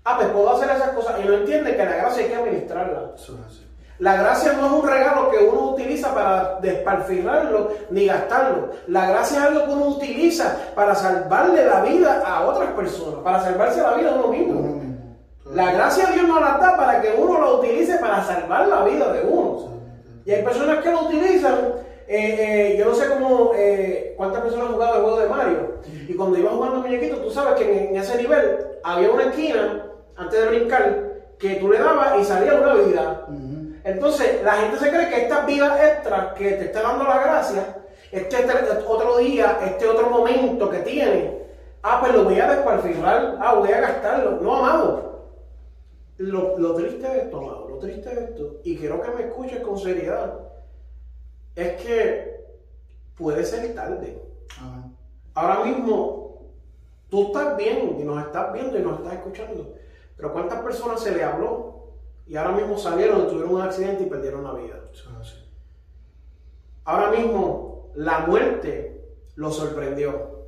ah, 0.05 0.17
pues 0.17 0.29
puedo 0.29 0.55
hacer 0.55 0.71
esas 0.71 0.91
cosas 0.91 1.17
y 1.23 1.27
no 1.27 1.35
entienden 1.35 1.77
que 1.77 1.85
la 1.85 1.97
gracia 1.97 2.23
hay 2.23 2.29
que 2.29 2.37
administrarla. 2.37 3.13
Eso 3.17 3.35
es 3.35 3.47
así. 3.47 3.67
La 3.99 4.17
gracia 4.17 4.55
no 4.55 4.67
es 4.67 4.73
un 4.73 4.89
regalo 4.89 5.31
que 5.31 5.39
uno 5.45 5.73
utiliza 5.73 6.15
para 6.15 6.59
desparfirarlo 6.61 7.73
ni 7.91 8.07
gastarlo. 8.07 8.71
La 8.87 9.11
gracia 9.11 9.39
es 9.39 9.45
algo 9.45 9.67
que 9.67 9.73
uno 9.73 9.87
utiliza 9.89 10.57
para 10.75 10.95
salvarle 10.95 11.67
la 11.67 11.83
vida 11.83 12.23
a 12.25 12.47
otras 12.47 12.71
personas, 12.71 13.21
para 13.23 13.43
salvarse 13.43 13.83
la 13.83 13.95
vida 13.95 14.11
a 14.11 14.15
uno 14.15 14.29
mismo. 14.29 14.59
Uno 14.59 14.73
mismo. 14.73 14.97
La 15.53 15.73
gracia 15.73 16.07
Dios 16.13 16.27
nos 16.27 16.41
la 16.41 16.57
da 16.59 16.77
para 16.77 17.03
que 17.03 17.13
uno 17.19 17.41
la 17.41 17.53
utilice 17.55 17.99
para 17.99 18.25
salvar 18.25 18.69
la 18.69 18.85
vida 18.85 19.13
de 19.13 19.23
uno. 19.23 19.69
Y 20.25 20.31
hay 20.31 20.43
personas 20.45 20.83
que 20.83 20.93
lo 20.93 21.03
utilizan 21.03 21.59
eh, 22.13 22.73
eh, 22.73 22.77
yo 22.77 22.87
no 22.87 22.95
sé 22.97 23.09
cómo, 23.09 23.53
eh, 23.55 24.15
cuántas 24.17 24.43
personas 24.43 24.67
han 24.67 24.73
jugado 24.73 24.97
el 24.97 25.03
juego 25.03 25.21
de 25.21 25.29
Mario. 25.29 25.75
Y 26.09 26.15
cuando 26.15 26.39
iba 26.41 26.51
jugando 26.51 26.81
muñequito, 26.81 27.19
tú 27.19 27.31
sabes 27.31 27.55
que 27.55 27.89
en, 27.89 27.97
ese 27.97 28.17
nivel 28.17 28.67
había 28.83 29.13
una 29.13 29.27
esquina, 29.27 29.87
antes 30.17 30.41
de 30.41 30.49
brincar, 30.49 31.13
que 31.39 31.55
tú 31.55 31.71
le 31.71 31.79
dabas 31.79 32.21
y 32.21 32.25
salía 32.25 32.55
una 32.55 32.75
vida. 32.75 33.27
Entonces, 33.85 34.43
la 34.43 34.55
gente 34.55 34.79
se 34.79 34.91
cree 34.91 35.09
que 35.09 35.23
estas 35.23 35.47
vidas 35.47 35.81
extras 35.85 36.35
que 36.35 36.51
te 36.51 36.65
está 36.65 36.83
dando 36.83 37.05
la 37.05 37.23
gracia, 37.23 37.77
este, 38.11 38.45
otro 38.89 39.19
día, 39.19 39.61
este 39.65 39.87
otro 39.87 40.11
momento 40.11 40.69
que 40.69 40.79
tiene, 40.79 41.39
ah, 41.85 41.99
pues 42.01 42.13
lo 42.13 42.25
voy 42.25 42.41
a 42.41 42.79
final 42.83 43.39
ah, 43.41 43.55
voy 43.55 43.71
a 43.71 43.81
gastarlo. 43.81 44.33
No, 44.41 44.57
amado. 44.57 45.29
Lo, 46.19 46.59
lo 46.59 46.75
triste 46.75 47.09
de 47.09 47.19
esto, 47.21 47.39
amado, 47.39 47.69
lo 47.69 47.79
triste 47.79 48.13
de 48.13 48.25
esto, 48.25 48.57
y 48.65 48.77
quiero 48.77 49.01
que 49.01 49.11
me 49.13 49.23
escuches 49.29 49.61
con 49.61 49.79
seriedad 49.79 50.50
es 51.55 51.83
que 51.83 52.45
puede 53.17 53.45
ser 53.45 53.75
tarde. 53.75 54.21
Ahora 55.35 55.65
mismo, 55.65 56.51
tú 57.09 57.29
estás 57.29 57.57
bien 57.57 57.97
y 58.01 58.05
nos 58.05 58.25
estás 58.25 58.53
viendo 58.53 58.79
y 58.79 58.83
nos 58.83 58.99
estás 58.99 59.15
escuchando, 59.15 59.75
pero 60.17 60.33
¿cuántas 60.33 60.61
personas 60.63 61.01
se 61.01 61.13
le 61.13 61.23
habló 61.23 61.93
y 62.27 62.37
ahora 62.37 62.53
mismo 62.53 62.79
salieron, 62.79 63.29
tuvieron 63.29 63.55
un 63.55 63.63
accidente 63.63 64.05
y 64.05 64.07
perdieron 64.07 64.45
la 64.45 64.55
vida? 64.55 64.81
Ahora 66.85 67.11
mismo, 67.11 67.91
la 67.95 68.21
muerte 68.21 69.05
lo 69.37 69.51
sorprendió. 69.51 70.41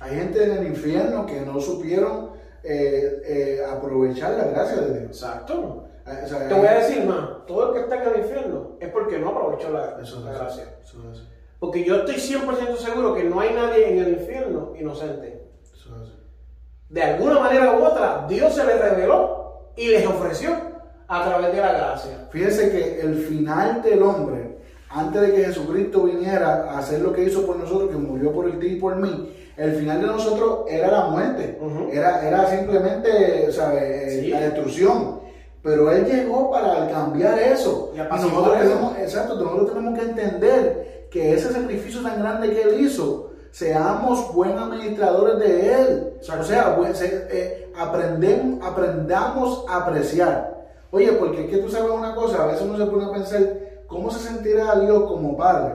Hay 0.00 0.16
gente 0.16 0.44
en 0.44 0.58
el 0.58 0.66
infierno 0.68 1.26
que 1.26 1.40
no 1.40 1.60
supieron 1.60 2.32
eh, 2.62 3.22
eh, 3.24 3.60
aprovechar 3.68 4.32
la 4.32 4.44
gracia 4.44 4.80
de 4.82 5.00
Dios. 5.00 5.10
Exacto. 5.12 5.84
Eh, 6.06 6.48
Te 6.48 6.54
voy 6.54 6.66
a 6.66 6.74
decir 6.74 7.04
más, 7.04 7.46
todo 7.46 7.68
el 7.68 7.74
que 7.74 7.80
está 7.80 8.02
en 8.02 8.14
el 8.14 8.20
infierno 8.22 8.76
es 8.80 8.88
porque 8.88 9.18
no 9.18 9.28
aprovechó 9.30 9.70
la, 9.70 9.98
gracia. 10.32 10.64
porque 11.60 11.84
yo 11.84 11.96
estoy 11.96 12.16
100% 12.16 12.76
seguro 12.76 13.14
que 13.14 13.24
no 13.24 13.40
hay 13.40 13.54
nadie 13.54 13.88
en 13.92 13.98
el 13.98 14.08
infierno 14.14 14.72
inocente. 14.78 15.42
De 16.88 17.02
alguna 17.02 17.38
manera 17.40 17.78
u 17.78 17.84
otra, 17.84 18.26
Dios 18.28 18.54
se 18.54 18.66
les 18.66 18.78
reveló 18.78 19.72
y 19.76 19.88
les 19.88 20.06
ofreció 20.06 20.50
a 21.08 21.24
través 21.24 21.52
de 21.52 21.60
la 21.60 21.72
gracia. 21.72 22.28
Fíjense 22.30 22.70
que 22.70 23.00
el 23.00 23.16
final 23.16 23.80
del 23.82 24.02
hombre, 24.02 24.58
antes 24.90 25.22
de 25.22 25.32
que 25.32 25.44
Jesucristo 25.44 26.02
viniera 26.02 26.70
a 26.70 26.78
hacer 26.78 27.00
lo 27.00 27.12
que 27.12 27.24
hizo 27.24 27.46
por 27.46 27.56
nosotros, 27.56 27.90
que 27.90 27.96
murió 27.96 28.32
por 28.32 28.46
el 28.46 28.58
ti 28.58 28.66
y 28.66 28.80
por 28.80 28.96
mí, 28.96 29.32
el 29.56 29.74
final 29.76 30.00
de 30.00 30.06
nosotros 30.06 30.64
era 30.68 30.90
la 30.90 31.04
muerte, 31.06 31.58
era, 31.92 32.26
era 32.26 32.50
simplemente 32.50 33.48
la 34.28 34.40
destrucción. 34.40 35.21
Pero 35.62 35.92
Él 35.92 36.04
llegó 36.06 36.50
para 36.50 36.88
cambiar 36.90 37.38
eso. 37.38 37.92
Y, 37.94 37.98
nosotros, 37.98 38.58
Tenemos, 38.58 38.98
exacto, 38.98 39.36
nosotros 39.36 39.72
tenemos 39.72 39.98
que 39.98 40.04
entender 40.04 41.06
que 41.10 41.34
ese 41.34 41.52
sacrificio 41.52 42.02
tan 42.02 42.20
grande 42.20 42.50
que 42.50 42.62
Él 42.62 42.80
hizo, 42.80 43.30
seamos 43.52 44.32
buenos 44.34 44.62
administradores 44.62 45.38
de 45.38 45.74
Él. 45.74 46.12
O 46.20 46.44
sea, 46.44 46.76
eh, 47.30 47.72
aprendemos, 47.76 48.66
aprendamos 48.66 49.64
a 49.68 49.84
apreciar. 49.84 50.66
Oye, 50.90 51.12
porque 51.12 51.44
es 51.44 51.50
que 51.50 51.58
tú 51.58 51.70
sabes 51.70 51.90
una 51.90 52.14
cosa, 52.14 52.42
a 52.42 52.46
veces 52.46 52.62
uno 52.62 52.76
se 52.76 52.90
pone 52.90 53.04
a 53.04 53.12
pensar, 53.12 53.40
¿cómo 53.86 54.10
se 54.10 54.28
sentirá 54.28 54.78
Dios 54.80 55.04
como 55.04 55.36
Padre? 55.36 55.74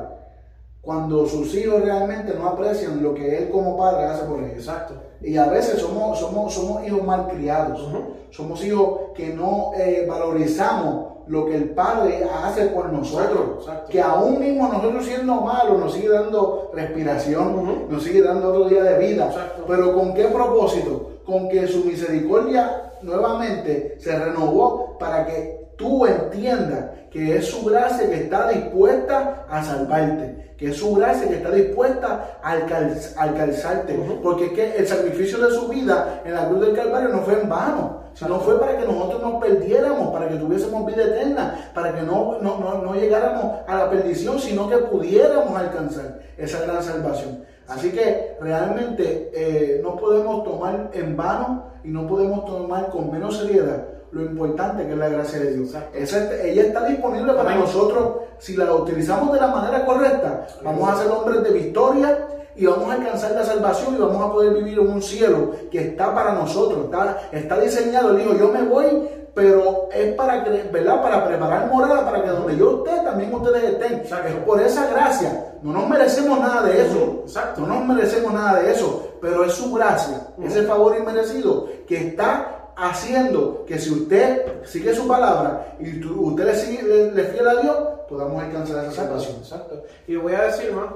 Cuando 0.81 1.25
sus 1.27 1.53
hijos 1.55 1.81
realmente 1.81 2.33
no 2.33 2.47
aprecian 2.49 3.01
lo 3.01 3.13
que 3.13 3.37
Él 3.37 3.49
como 3.49 3.77
Padre 3.77 4.05
hace 4.05 4.25
por 4.25 4.39
ellos. 4.39 4.57
Exacto. 4.57 4.95
Y 5.21 5.37
a 5.37 5.45
veces 5.47 5.81
somos, 5.81 6.19
somos, 6.19 6.53
somos 6.53 6.85
hijos 6.85 7.03
mal 7.03 7.27
criados. 7.27 7.87
Somos 8.29 8.63
hijos 8.63 9.11
que 9.15 9.33
no 9.33 9.71
eh, 9.75 10.05
valorizamos 10.07 11.17
lo 11.27 11.45
que 11.45 11.55
el 11.55 11.69
Padre 11.71 12.23
hace 12.43 12.67
por 12.67 12.91
nosotros. 12.91 13.69
Que 13.89 14.01
aún 14.01 14.39
mismo 14.39 14.67
nosotros 14.67 15.05
siendo 15.05 15.35
malos 15.41 15.79
nos 15.79 15.93
sigue 15.93 16.09
dando 16.09 16.71
respiración, 16.73 17.87
nos 17.89 18.03
sigue 18.03 18.21
dando 18.21 18.49
otro 18.49 18.69
día 18.69 18.83
de 18.83 19.07
vida. 19.07 19.53
Pero 19.67 19.93
¿con 19.93 20.13
qué 20.13 20.25
propósito? 20.25 21.19
Con 21.25 21.49
que 21.49 21.67
su 21.67 21.83
misericordia 21.83 22.93
nuevamente 23.01 23.97
se 23.99 24.17
renovó 24.17 24.97
para 24.99 25.25
que 25.25 25.66
tú 25.77 26.05
entiendas 26.05 26.85
que 27.11 27.37
es 27.37 27.47
su 27.47 27.63
gracia 27.65 28.09
que 28.09 28.23
está 28.23 28.49
dispuesta 28.49 29.45
a 29.49 29.63
salvarte, 29.63 30.53
que 30.57 30.69
es 30.69 30.77
su 30.77 30.93
gracia 30.95 31.27
que 31.27 31.35
está 31.35 31.51
dispuesta 31.51 32.39
a 32.43 32.51
alcanzarte, 32.51 33.93
porque 34.21 34.47
es 34.47 34.51
que 34.51 34.77
el 34.77 34.87
sacrificio 34.87 35.37
de 35.37 35.53
su 35.53 35.67
vida 35.67 36.21
en 36.25 36.33
la 36.33 36.47
cruz 36.47 36.61
del 36.61 36.75
Calvario 36.75 37.09
no 37.09 37.21
fue 37.21 37.39
en 37.41 37.47
vano, 37.47 38.01
sino 38.13 38.39
fue 38.39 38.59
para 38.59 38.77
que 38.77 38.85
nosotros 38.85 39.21
nos 39.21 39.41
perdiéramos, 39.41 40.09
para 40.09 40.27
que 40.27 40.35
tuviésemos 40.35 40.85
vida 40.85 41.03
eterna, 41.03 41.71
para 41.73 41.95
que 41.95 42.01
no, 42.01 42.39
no, 42.41 42.93
llegáramos 42.95 43.59
a 43.67 43.75
la 43.75 43.89
perdición, 43.89 44.39
sino 44.39 44.67
que 44.67 44.77
pudiéramos 44.77 45.55
alcanzar 45.55 46.19
esa 46.37 46.61
gran 46.61 46.83
salvación. 46.83 47.45
Así 47.67 47.91
que 47.91 48.37
realmente 48.41 49.29
eh, 49.33 49.81
no 49.83 49.95
podemos 49.97 50.43
tomar 50.43 50.89
en 50.93 51.15
vano 51.15 51.65
y 51.83 51.89
no 51.89 52.07
podemos 52.07 52.45
tomar 52.45 52.89
con 52.89 53.11
menos 53.11 53.37
seriedad 53.37 53.96
lo 54.11 54.21
importante 54.21 54.85
que 54.85 54.93
es 54.93 54.97
la 54.97 55.09
gracia 55.09 55.39
de 55.39 55.53
Dios. 55.53 55.75
ella 55.93 56.61
está 56.63 56.85
disponible 56.85 57.33
para 57.33 57.55
nosotros. 57.55 58.17
Si 58.39 58.55
la 58.55 58.71
utilizamos 58.73 59.33
de 59.33 59.41
la 59.41 59.47
manera 59.47 59.85
correcta, 59.85 60.47
vamos 60.63 60.89
a 60.89 61.01
ser 61.01 61.11
hombres 61.11 61.43
de 61.43 61.51
victoria 61.51 62.27
y 62.55 62.65
vamos 62.65 62.89
a 62.89 62.93
alcanzar 62.93 63.31
la 63.31 63.43
salvación 63.43 63.95
y 63.95 63.99
vamos 63.99 64.23
a 64.23 64.31
poder 64.31 64.53
vivir 64.53 64.79
en 64.79 64.87
un 64.87 65.01
cielo 65.01 65.51
que 65.71 65.79
está 65.79 66.13
para 66.13 66.33
nosotros. 66.33 66.85
Está, 66.85 67.29
está 67.31 67.59
diseñado. 67.59 68.11
Él 68.11 68.17
dijo, 68.17 68.33
yo 68.35 68.49
me 68.49 68.63
voy, 68.63 69.07
pero 69.35 69.89
es 69.93 70.15
para, 70.15 70.43
¿verdad? 70.43 71.01
para 71.01 71.27
preparar 71.27 71.71
morada, 71.71 72.05
para 72.05 72.23
que 72.23 72.29
donde 72.29 72.57
yo 72.57 72.83
esté, 72.83 73.03
también 73.03 73.33
ustedes 73.33 73.63
estén. 73.63 74.03
Por 74.45 74.61
esa 74.61 74.87
gracia. 74.87 75.53
No 75.61 75.73
nos 75.73 75.89
merecemos 75.89 76.39
nada 76.39 76.63
de 76.63 76.87
eso. 76.87 77.21
Exacto. 77.23 77.61
No 77.61 77.67
nos 77.67 77.85
merecemos 77.85 78.33
nada 78.33 78.61
de 78.61 78.71
eso. 78.71 79.07
Pero 79.21 79.43
es 79.43 79.53
su 79.53 79.73
gracia, 79.73 80.27
ese 80.43 80.63
favor 80.63 80.95
inmerecido 80.95 81.67
que 81.87 82.07
está 82.07 82.56
haciendo 82.77 83.65
que 83.65 83.79
si 83.79 83.91
usted 83.91 84.63
sigue 84.63 84.93
su 84.93 85.07
palabra 85.07 85.75
y 85.79 85.99
usted 86.05 86.45
le, 86.45 86.55
sigue, 86.55 87.11
le, 87.11 87.23
fiel 87.23 87.47
a 87.47 87.61
Dios, 87.61 87.77
podamos 88.07 88.41
alcanzar 88.41 88.85
esa 88.85 88.91
salvación. 88.91 89.37
Exacto. 89.37 89.83
Y 90.07 90.15
voy 90.15 90.33
a 90.33 90.43
decir 90.43 90.71
más, 90.71 90.93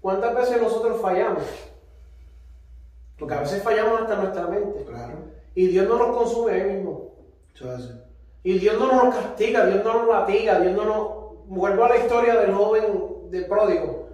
¿cuántas 0.00 0.34
veces 0.34 0.60
nosotros 0.60 1.00
fallamos? 1.00 1.42
Porque 3.18 3.34
a 3.34 3.40
veces 3.40 3.62
fallamos 3.62 4.00
hasta 4.00 4.16
nuestra 4.16 4.46
mente. 4.46 4.84
Claro. 4.84 5.12
Y 5.54 5.66
Dios 5.66 5.86
no 5.86 5.98
nos 5.98 6.16
consume 6.16 6.52
ahí 6.52 6.72
mismo. 6.72 7.10
Y 8.42 8.58
Dios 8.58 8.78
no 8.78 8.90
nos 8.90 9.14
castiga, 9.14 9.66
Dios 9.66 9.84
no 9.84 9.92
nos 9.92 10.08
latiga, 10.08 10.58
Dios 10.60 10.74
no 10.74 10.84
nos... 10.84 11.20
Vuelvo 11.46 11.84
a 11.84 11.88
la 11.88 11.96
historia 11.96 12.36
del 12.40 12.54
joven 12.54 12.84
del 13.30 13.46
pródigo. 13.46 14.08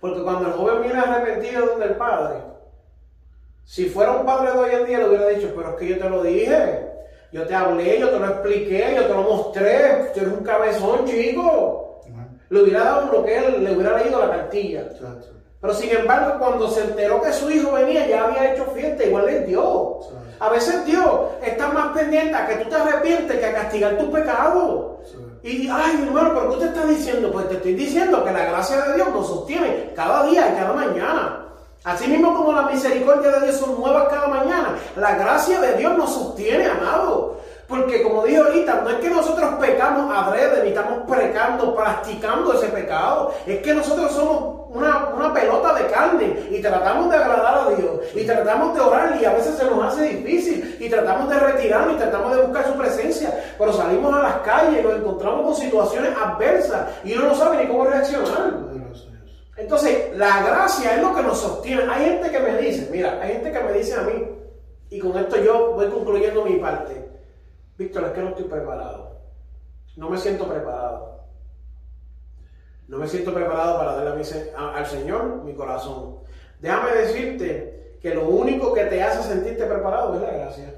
Porque 0.00 0.22
cuando 0.22 0.48
el 0.48 0.54
joven 0.54 0.82
viene 0.82 0.98
arrepentido 0.98 1.66
donde 1.66 1.86
el 1.86 1.96
padre, 1.96 2.49
si 3.70 3.88
fuera 3.88 4.10
un 4.10 4.26
padre 4.26 4.50
de 4.50 4.58
hoy 4.58 4.70
en 4.74 4.84
día, 4.84 4.98
le 4.98 5.08
hubiera 5.08 5.28
dicho, 5.28 5.52
pero 5.54 5.70
es 5.70 5.76
que 5.76 5.86
yo 5.86 5.98
te 5.98 6.10
lo 6.10 6.24
dije, 6.24 6.88
yo 7.30 7.46
te 7.46 7.54
hablé, 7.54 8.00
yo 8.00 8.10
te 8.10 8.18
lo 8.18 8.26
expliqué, 8.26 8.94
yo 8.96 9.06
te 9.06 9.14
lo 9.14 9.22
mostré, 9.22 10.10
tú 10.12 10.20
eres 10.22 10.32
un 10.32 10.42
cabezón, 10.42 11.04
chico. 11.04 12.02
Le 12.48 12.62
hubiera 12.62 12.82
dado 12.82 13.12
lo 13.12 13.24
que 13.24 13.38
él, 13.38 13.62
le 13.62 13.72
hubiera 13.72 13.96
leído 13.98 14.18
la 14.18 14.32
cartilla. 14.32 14.88
Pero 15.60 15.72
sin 15.72 15.88
embargo, 15.90 16.40
cuando 16.40 16.68
se 16.68 16.80
enteró 16.80 17.22
que 17.22 17.32
su 17.32 17.48
hijo 17.48 17.70
venía, 17.70 18.08
ya 18.08 18.24
había 18.24 18.52
hecho 18.52 18.64
fiesta, 18.74 19.04
igual 19.04 19.28
es 19.28 19.46
Dios. 19.46 20.14
A 20.40 20.48
veces 20.48 20.84
Dios 20.84 21.08
está 21.40 21.68
más 21.68 21.96
pendiente 21.96 22.34
a 22.34 22.48
que 22.48 22.56
tú 22.56 22.70
te 22.70 22.74
arrepientes 22.74 23.38
que 23.38 23.46
a 23.46 23.54
castigar 23.54 23.98
tu 23.98 24.10
pecado. 24.10 25.00
Y, 25.44 25.68
ay, 25.68 26.06
hermano, 26.08 26.34
¿pero 26.34 26.50
qué 26.50 26.56
te 26.56 26.64
estás 26.64 26.88
diciendo? 26.88 27.30
Pues 27.30 27.48
te 27.48 27.54
estoy 27.54 27.74
diciendo 27.74 28.24
que 28.24 28.32
la 28.32 28.46
gracia 28.46 28.80
de 28.80 28.94
Dios 28.96 29.10
nos 29.10 29.28
sostiene 29.28 29.92
cada 29.94 30.26
día 30.26 30.50
y 30.50 30.56
cada 30.56 30.72
mañana. 30.72 31.49
Así 31.82 32.08
mismo 32.08 32.36
como 32.36 32.52
la 32.52 32.62
misericordia 32.62 33.30
de 33.30 33.46
Dios 33.46 33.56
son 33.56 33.80
nuevas 33.80 34.08
cada 34.10 34.28
mañana, 34.28 34.76
la 34.96 35.14
gracia 35.14 35.60
de 35.60 35.76
Dios 35.78 35.96
nos 35.96 36.12
sostiene, 36.12 36.66
amado. 36.66 37.40
Porque 37.70 38.02
como 38.02 38.24
dije 38.24 38.38
ahorita, 38.38 38.80
no 38.82 38.90
es 38.90 38.96
que 38.96 39.08
nosotros 39.08 39.54
pecamos 39.60 40.12
adrede, 40.12 40.64
ni 40.64 40.70
estamos 40.70 41.08
pecando, 41.08 41.74
practicando 41.74 42.52
ese 42.52 42.66
pecado. 42.66 43.32
Es 43.46 43.62
que 43.62 43.72
nosotros 43.72 44.10
somos 44.10 44.66
una, 44.70 45.10
una, 45.14 45.32
pelota 45.32 45.74
de 45.74 45.86
carne 45.86 46.48
y 46.50 46.60
tratamos 46.60 47.08
de 47.08 47.16
agradar 47.16 47.58
a 47.58 47.70
Dios. 47.70 48.00
Y 48.12 48.26
tratamos 48.26 48.74
de 48.74 48.80
orar 48.80 49.16
y 49.20 49.24
a 49.24 49.34
veces 49.34 49.56
se 49.56 49.64
nos 49.66 49.84
hace 49.84 50.02
difícil. 50.02 50.78
Y 50.80 50.90
tratamos 50.90 51.30
de 51.30 51.38
retirarnos 51.38 51.94
y 51.94 51.98
tratamos 51.98 52.36
de 52.36 52.42
buscar 52.42 52.66
su 52.66 52.74
presencia. 52.74 53.40
Pero 53.56 53.72
salimos 53.72 54.12
a 54.14 54.22
las 54.22 54.38
calles 54.38 54.80
y 54.80 54.82
nos 54.82 54.96
encontramos 54.96 55.44
con 55.44 55.54
situaciones 55.54 56.10
adversas 56.20 56.88
y 57.04 57.14
uno 57.16 57.28
no 57.28 57.34
sabe 57.36 57.58
ni 57.58 57.68
cómo 57.68 57.84
reaccionar. 57.84 58.70
Entonces, 59.60 60.16
la 60.16 60.42
gracia 60.42 60.96
es 60.96 61.02
lo 61.02 61.14
que 61.14 61.22
nos 61.22 61.38
sostiene. 61.38 61.82
Hay 61.82 62.04
gente 62.06 62.30
que 62.30 62.40
me 62.40 62.56
dice, 62.56 62.88
mira, 62.90 63.20
hay 63.20 63.34
gente 63.34 63.52
que 63.52 63.60
me 63.60 63.72
dice 63.74 63.94
a 63.94 64.02
mí, 64.02 64.26
y 64.88 64.98
con 64.98 65.16
esto 65.18 65.36
yo 65.36 65.74
voy 65.74 65.88
concluyendo 65.88 66.44
mi 66.44 66.56
parte, 66.56 67.08
Víctor, 67.76 68.04
es 68.04 68.10
que 68.12 68.20
no 68.22 68.28
estoy 68.30 68.44
preparado. 68.46 69.18
No 69.96 70.08
me 70.08 70.16
siento 70.16 70.48
preparado. 70.48 71.20
No 72.88 72.96
me 72.96 73.06
siento 73.06 73.34
preparado 73.34 73.78
para 73.78 73.96
darle 73.96 74.24
al 74.56 74.86
Señor 74.86 75.44
mi 75.44 75.54
corazón. 75.54 76.16
Déjame 76.58 76.92
decirte 76.92 77.98
que 78.00 78.14
lo 78.14 78.28
único 78.28 78.72
que 78.72 78.86
te 78.86 79.02
hace 79.02 79.22
sentirte 79.28 79.64
preparado 79.66 80.14
es 80.14 80.22
la 80.22 80.30
gracia. 80.30 80.74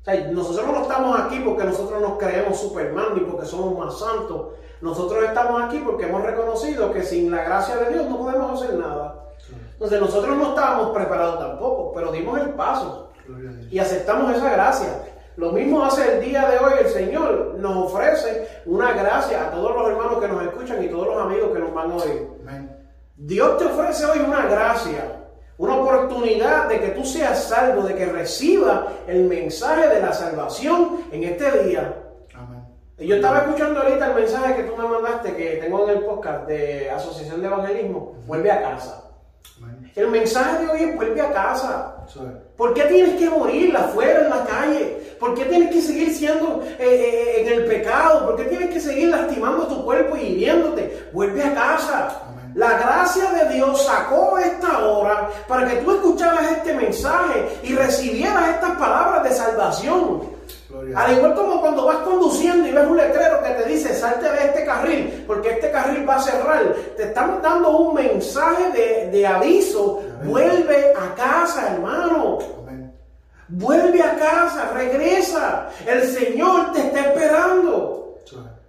O 0.00 0.04
sea, 0.04 0.30
nosotros 0.30 0.66
no 0.66 0.82
estamos 0.82 1.18
aquí 1.18 1.40
porque 1.40 1.64
nosotros 1.64 2.00
nos 2.00 2.18
creemos 2.18 2.60
Superman 2.60 3.14
ni 3.14 3.20
porque 3.20 3.46
somos 3.46 3.76
más 3.78 3.98
santos. 3.98 4.48
Nosotros 4.80 5.24
estamos 5.24 5.62
aquí 5.62 5.82
porque 5.84 6.04
hemos 6.04 6.22
reconocido 6.22 6.92
que 6.92 7.02
sin 7.02 7.30
la 7.30 7.44
gracia 7.44 7.76
de 7.76 7.92
Dios 7.92 8.06
no 8.08 8.18
podemos 8.18 8.62
hacer 8.62 8.76
nada. 8.76 9.26
Entonces 9.72 10.00
nosotros 10.00 10.36
no 10.36 10.50
estábamos 10.50 10.90
preparados 10.90 11.38
tampoco, 11.38 11.92
pero 11.94 12.12
dimos 12.12 12.38
el 12.40 12.50
paso 12.50 13.10
y 13.70 13.78
aceptamos 13.78 14.36
esa 14.36 14.50
gracia. 14.50 14.88
Lo 15.36 15.52
mismo 15.52 15.84
hace 15.84 16.16
el 16.16 16.24
día 16.24 16.48
de 16.48 16.58
hoy 16.58 16.72
el 16.80 16.88
Señor, 16.88 17.54
nos 17.58 17.90
ofrece 17.90 18.46
una 18.66 18.92
gracia 18.92 19.46
a 19.46 19.50
todos 19.50 19.74
los 19.74 19.88
hermanos 19.88 20.18
que 20.20 20.28
nos 20.28 20.42
escuchan 20.42 20.84
y 20.84 20.88
todos 20.88 21.06
los 21.06 21.18
amigos 21.18 21.52
que 21.52 21.58
nos 21.60 21.72
van 21.72 21.92
a 21.92 21.96
oír. 21.96 22.28
Dios 23.16 23.58
te 23.58 23.64
ofrece 23.66 24.04
hoy 24.06 24.18
una 24.18 24.46
gracia, 24.46 25.16
una 25.56 25.76
oportunidad 25.76 26.68
de 26.68 26.80
que 26.80 26.88
tú 26.88 27.04
seas 27.04 27.44
salvo, 27.44 27.82
de 27.82 27.94
que 27.94 28.06
reciba 28.06 28.88
el 29.06 29.24
mensaje 29.24 29.88
de 29.88 30.00
la 30.00 30.12
salvación 30.12 31.04
en 31.12 31.24
este 31.24 31.64
día. 31.64 32.09
Yo 33.00 33.16
estaba 33.16 33.38
escuchando 33.38 33.80
ahorita 33.80 34.08
el 34.08 34.14
mensaje 34.14 34.56
que 34.56 34.62
tú 34.64 34.76
me 34.76 34.86
mandaste, 34.86 35.34
que 35.34 35.56
tengo 35.56 35.88
en 35.88 35.96
el 35.96 36.04
podcast 36.04 36.46
de 36.46 36.90
Asociación 36.90 37.40
de 37.40 37.46
Evangelismo, 37.46 38.14
vuelve 38.26 38.50
a 38.50 38.60
casa. 38.60 39.04
El 39.96 40.08
mensaje 40.08 40.64
de 40.64 40.70
hoy 40.70 40.82
es 40.82 40.96
vuelve 40.96 41.20
a 41.22 41.32
casa. 41.32 41.96
¿Por 42.58 42.74
qué 42.74 42.82
tienes 42.82 43.16
que 43.16 43.30
morir 43.30 43.74
afuera 43.74 44.20
en 44.20 44.30
la 44.30 44.44
calle? 44.44 45.16
¿Por 45.18 45.34
qué 45.34 45.46
tienes 45.46 45.70
que 45.70 45.80
seguir 45.80 46.14
siendo 46.14 46.62
eh, 46.62 46.76
eh, 46.78 47.40
en 47.40 47.52
el 47.52 47.66
pecado? 47.66 48.26
¿Por 48.26 48.36
qué 48.36 48.44
tienes 48.44 48.70
que 48.70 48.80
seguir 48.80 49.08
lastimando 49.08 49.66
tu 49.66 49.82
cuerpo 49.82 50.16
y 50.16 50.20
hiriéndote? 50.20 51.08
Vuelve 51.12 51.42
a 51.42 51.54
casa. 51.54 52.22
La 52.54 52.78
gracia 52.78 53.30
de 53.32 53.54
Dios 53.54 53.84
sacó 53.84 54.36
esta 54.38 54.84
hora 54.84 55.30
para 55.48 55.68
que 55.68 55.76
tú 55.76 55.92
escucharas 55.92 56.52
este 56.52 56.74
mensaje 56.74 57.48
y 57.62 57.74
recibieras 57.74 58.48
estas 58.50 58.76
palabras 58.76 59.24
de 59.24 59.30
salvación. 59.30 60.29
Al 60.94 61.16
igual 61.16 61.34
como 61.34 61.60
cuando 61.60 61.86
vas 61.86 61.98
conduciendo 61.98 62.68
y 62.68 62.72
ves 62.72 62.86
un 62.86 62.96
letrero 62.96 63.42
que 63.42 63.50
te 63.50 63.68
dice 63.68 63.94
salte 63.94 64.30
de 64.30 64.46
este 64.46 64.64
carril, 64.64 65.24
porque 65.26 65.50
este 65.50 65.70
carril 65.70 66.08
va 66.08 66.16
a 66.16 66.22
cerrar, 66.22 66.74
te 66.96 67.04
estamos 67.04 67.42
dando 67.42 67.76
un 67.76 67.94
mensaje 67.94 69.08
de, 69.10 69.26
aviso. 69.26 70.02
Vuelve 70.24 70.92
a 70.94 71.14
casa, 71.14 71.74
hermano. 71.74 72.38
Vuelve 73.48 74.00
a 74.00 74.16
casa, 74.16 74.70
regresa. 74.72 75.68
El 75.86 76.04
Señor 76.04 76.72
te 76.72 76.80
está 76.86 77.00
esperando. 77.00 78.18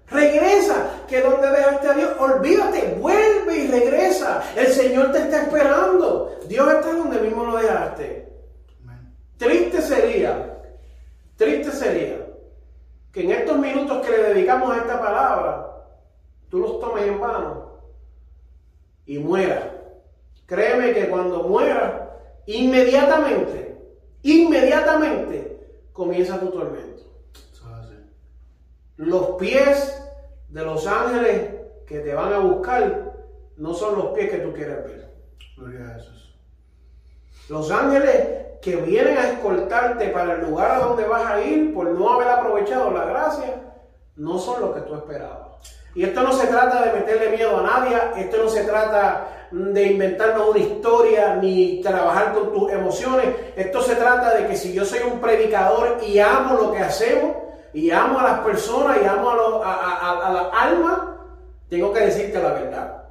Regresa, 0.08 0.76
que 1.08 1.22
donde 1.22 1.50
dejaste 1.50 1.88
a 1.88 1.94
Dios, 1.94 2.12
olvídate, 2.20 2.98
vuelve 3.00 3.58
y 3.58 3.68
regresa. 3.68 4.44
El 4.56 4.68
Señor 4.68 5.12
te 5.12 5.20
está 5.20 5.44
esperando. 5.44 6.36
Dios 6.48 6.68
está 6.74 6.92
donde 6.92 7.22
mismo 7.22 7.46
lo 7.46 7.58
dejaste. 7.58 8.28
Triste 9.38 9.82
sería 9.82 10.51
Triste 11.42 11.72
sería 11.72 12.28
que 13.12 13.24
en 13.24 13.32
estos 13.32 13.58
minutos 13.58 14.06
que 14.06 14.12
le 14.12 14.24
dedicamos 14.26 14.72
a 14.72 14.78
esta 14.78 15.02
palabra, 15.02 15.88
tú 16.50 16.60
los 16.60 16.80
tomes 16.80 17.08
en 17.08 17.20
vano 17.20 17.80
y 19.08 19.18
mueras. 19.18 19.64
Créeme 20.46 20.94
que 20.94 21.10
cuando 21.10 21.42
mueras, 21.42 21.94
inmediatamente, 22.46 23.76
inmediatamente 24.22 25.80
comienza 25.94 26.40
tu 26.40 26.52
tormento. 26.52 27.06
Los 28.98 29.32
pies 29.40 30.00
de 30.50 30.64
los 30.64 30.86
ángeles 30.86 31.56
que 31.88 32.02
te 32.02 32.14
van 32.14 32.34
a 32.34 32.38
buscar 32.38 33.16
no 33.58 33.74
son 33.74 33.98
los 33.98 34.06
pies 34.10 34.30
que 34.30 34.38
tú 34.38 34.54
quieres 34.54 34.84
ver. 34.84 35.12
Gloria 35.58 35.90
a 35.90 35.94
Jesús. 35.96 36.36
Los 37.50 37.72
ángeles 37.72 38.42
que 38.62 38.76
vienen 38.76 39.18
a 39.18 39.30
escoltarte 39.30 40.10
para 40.10 40.34
el 40.34 40.42
lugar 40.42 40.72
a 40.72 40.80
donde 40.80 41.04
vas 41.06 41.26
a 41.26 41.42
ir 41.42 41.74
por 41.74 41.88
no 41.88 42.14
haber 42.14 42.30
aprovechado 42.30 42.92
la 42.92 43.06
gracia, 43.06 43.56
no 44.16 44.38
son 44.38 44.62
lo 44.62 44.74
que 44.74 44.82
tú 44.82 44.96
esperabas. 44.96 45.50
Y 45.96 46.04
esto 46.04 46.22
no 46.22 46.32
se 46.32 46.48
trata 46.48 46.86
de 46.86 47.00
meterle 47.00 47.36
miedo 47.36 47.58
a 47.58 47.64
nadie, 47.64 47.98
esto 48.18 48.38
no 48.44 48.50
se 48.50 48.64
trata 48.64 49.48
de 49.52 49.84
inventarnos 49.84 50.50
una 50.50 50.60
historia 50.60 51.36
ni 51.36 51.82
trabajar 51.82 52.34
con 52.34 52.54
tus 52.54 52.72
emociones, 52.72 53.28
esto 53.56 53.82
se 53.82 53.96
trata 53.96 54.36
de 54.36 54.48
que 54.48 54.56
si 54.56 54.72
yo 54.74 54.86
soy 54.86 55.00
un 55.12 55.20
predicador 55.20 55.98
y 56.08 56.20
amo 56.20 56.56
lo 56.56 56.72
que 56.72 56.80
hacemos, 56.80 57.36
y 57.74 57.90
amo 57.90 58.20
a 58.20 58.24
las 58.24 58.40
personas 58.42 58.98
y 59.02 59.06
amo 59.06 59.30
a, 59.64 60.28
a, 60.28 60.34
las 60.34 60.48
almas, 60.54 61.00
tengo 61.70 61.92
que 61.94 62.02
decirte 62.02 62.42
la 62.42 62.54
verdad. 62.54 63.04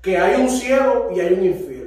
Que 0.00 0.18
hay 0.18 0.40
un 0.40 0.48
cielo 0.48 1.10
y 1.14 1.20
hay 1.20 1.32
un 1.32 1.44
infierno 1.44 1.81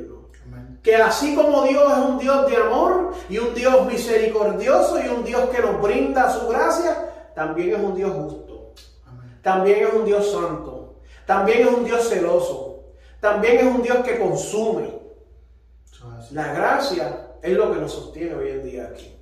que 0.85 0.95
así 0.95 1.35
como 1.35 1.63
Dios 1.63 1.91
es 1.91 2.05
un 2.05 2.19
Dios 2.19 2.47
de 2.47 2.57
amor 2.57 3.11
y 3.27 3.39
un 3.39 3.55
Dios 3.55 3.87
misericordioso 3.87 4.99
y 5.03 5.07
un 5.07 5.23
Dios 5.23 5.49
que 5.49 5.59
nos 5.59 5.81
brinda 5.81 6.29
su 6.29 6.47
gracia, 6.47 7.31
también 7.33 7.73
es 7.73 7.79
un 7.79 7.95
Dios 7.95 8.13
justo. 8.13 8.73
También 9.41 9.87
es 9.87 9.93
un 9.95 10.05
Dios 10.05 10.31
santo. 10.31 10.99
También 11.25 11.67
es 11.67 11.73
un 11.73 11.85
Dios 11.85 12.07
celoso. 12.07 12.83
También 13.19 13.57
es 13.57 13.65
un 13.65 13.81
Dios 13.81 13.97
que 14.05 14.19
consume. 14.19 14.93
La 16.29 16.53
gracia 16.53 17.31
es 17.41 17.57
lo 17.57 17.73
que 17.73 17.79
nos 17.79 17.91
sostiene 17.91 18.35
hoy 18.35 18.49
en 18.49 18.63
día 18.63 18.85
aquí. 18.85 19.19